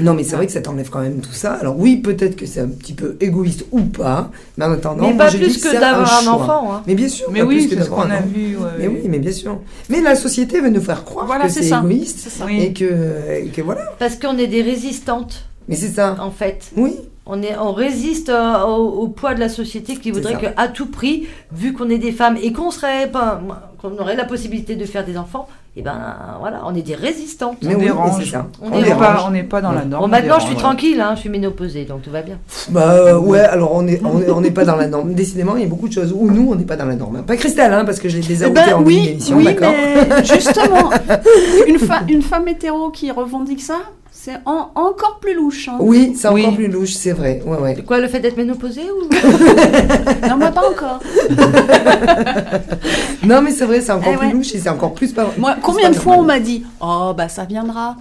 [0.00, 1.52] non, mais c'est vrai que ça t'enlève quand même tout ça.
[1.54, 5.16] Alors oui, peut-être que c'est un petit peu égoïste ou pas, mais en attendant, mais
[5.16, 6.74] pas plus que d'avoir un, enfant.
[6.74, 6.82] Hein.
[6.86, 8.56] Mais bien sûr, mais oui, ce qu'on a vu.
[8.78, 9.60] mais oui, mais bien sûr.
[9.88, 13.82] Mais la société veut nous faire croire que c'est égoïste et que, que voilà.
[13.98, 15.46] Parce qu'on est des résistantes.
[15.68, 16.16] Mais c'est ça.
[16.20, 16.70] En fait.
[16.76, 16.96] Oui.
[17.26, 21.28] On, est, on résiste euh, au, poids de la société qui voudrait qu'à tout prix,
[21.52, 23.40] vu qu'on est des femmes et qu'on serait pas,
[23.78, 25.94] qu'on aurait la possibilité de faire des enfants, eh ben
[26.40, 27.58] voilà, on est des résistantes.
[27.62, 28.36] Mais on dérange.
[28.60, 30.02] On n'est pas, on n'est pas dans la norme.
[30.02, 32.38] Bon, maintenant, je suis tranquille, hein, je suis ménopausée, donc tout va bien.
[32.70, 35.14] Bah euh, ouais, alors on n'est on est, pas dans la norme.
[35.14, 37.22] Décidément, il y a beaucoup de choses où nous, on n'est pas dans la norme.
[37.22, 40.24] Pas Christelle, hein, parce que je l'ai déjà eh ben, en oui, émission, oui, mais
[40.24, 40.90] justement,
[41.68, 43.76] une, une femme hétéro qui revendique ça,
[44.22, 45.68] c'est encore plus louche.
[45.68, 45.78] Hein.
[45.80, 47.42] Oui, c'est encore plus louche, c'est vrai.
[47.46, 47.76] Ouais, ouais.
[47.86, 49.08] Quoi, le fait d'être ménopausée ou?
[50.28, 51.00] Non, moi pas encore.
[53.24, 55.32] non, mais c'est vrai, c'est encore eh plus louche et c'est encore plus pas.
[55.38, 57.96] Moi, combien de fois on m'a dit Oh, bah ça viendra.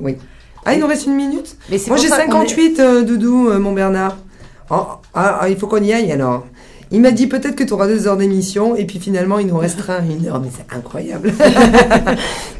[0.00, 0.16] Oui.
[0.64, 4.16] Ah, il nous reste une minute mais Moi j'ai 58, euh, Doudou, euh, mon Bernard.
[4.70, 6.44] Oh, ah, ah, il faut qu'on y aille alors.
[6.90, 9.58] Il m'a dit peut-être que tu auras deux heures d'émission et puis finalement il nous
[9.58, 10.40] restera une heure.
[10.40, 11.32] Mais c'est incroyable.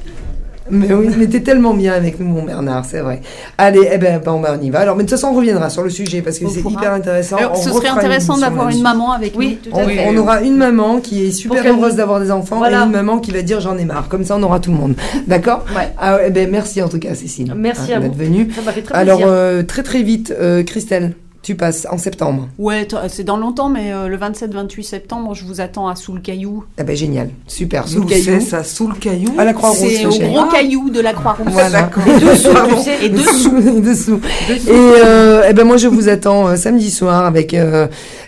[0.71, 3.21] Mais oui, mais t'es tellement bien avec nous, mon Bernard, c'est vrai.
[3.57, 4.81] Allez, eh ben, bon, ben, on y va.
[4.81, 7.37] Alors, mais de toute façon, on reviendra sur le sujet parce que c'est hyper intéressant.
[7.55, 9.71] ce serait intéressant d'avoir une maman avec oui, nous.
[9.71, 10.07] Tout à on, fait.
[10.09, 13.31] on aura une maman qui est super heureuse d'avoir des enfants et une maman qui
[13.31, 14.09] va dire j'en ai marre.
[14.09, 14.95] Comme ça, on aura tout le monde.
[15.27, 15.93] D'accord ouais.
[15.99, 17.53] ah, eh ben, Merci en tout cas, Cécile.
[17.57, 18.09] Merci hein, à vous.
[18.09, 18.51] d'être venue.
[18.55, 21.15] Ça m'a fait très Alors, euh, très très vite, euh, Christelle.
[21.49, 22.47] Tu passes en septembre.
[22.59, 26.21] Ouais, c'est dans longtemps, mais euh, le 27-28 septembre, je vous attends à Sous le
[26.21, 26.65] Caillou.
[26.77, 27.89] Ah ben génial, super.
[27.89, 28.43] Sous le Caillou.
[28.43, 29.89] ça, Sous le Caillou À la Croix-Rouge.
[29.97, 31.47] C'est au gros caillou de la Croix-Rouge.
[31.51, 31.89] Voilà.
[32.07, 32.51] Et dessous,
[33.03, 33.57] Et dessous.
[33.57, 34.21] et dessous.
[34.51, 37.87] Et, euh, eh ben moi, je vous attends euh, samedi soir avec euh,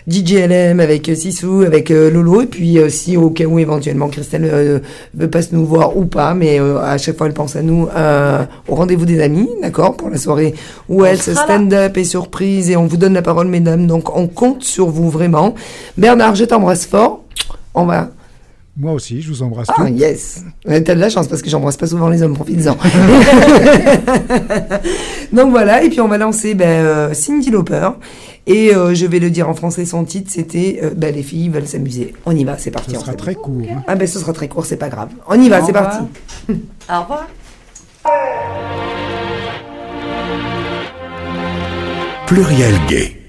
[0.09, 2.41] DJ LM, avec Sissou, avec Lolo.
[2.41, 4.81] Et puis, si au cas où éventuellement Christelle
[5.13, 7.87] veut pas nous voir ou pas, mais à chaque fois, elle pense à nous
[8.67, 10.55] au rendez-vous des amis, d'accord Pour la soirée
[10.89, 13.87] où elle se stand-up et surprise et on vous donne la parole, mesdames.
[13.87, 15.55] Donc, on compte sur vous vraiment.
[15.97, 17.23] Bernard, je t'embrasse fort.
[17.73, 18.09] On va.
[18.77, 19.67] Moi aussi, je vous embrasse.
[19.77, 20.43] Ah, yes.
[20.65, 22.77] T'as de la chance parce que j'embrasse pas souvent les hommes, profites-en.
[25.35, 27.89] Donc voilà, et puis on va lancer ben, euh, Cindy Lauper.
[28.47, 31.49] Et euh, je vais le dire en français, son titre, c'était euh, ben, Les filles
[31.49, 32.13] veulent s'amuser.
[32.25, 32.95] On y va, c'est parti.
[32.95, 33.61] Ce sera très court.
[33.69, 33.83] Hein.
[33.87, 35.09] Ah ben ce sera très court, c'est pas grave.
[35.27, 35.99] On y va, c'est parti.
[36.89, 37.27] Au revoir.
[42.31, 43.20] pluriel gay.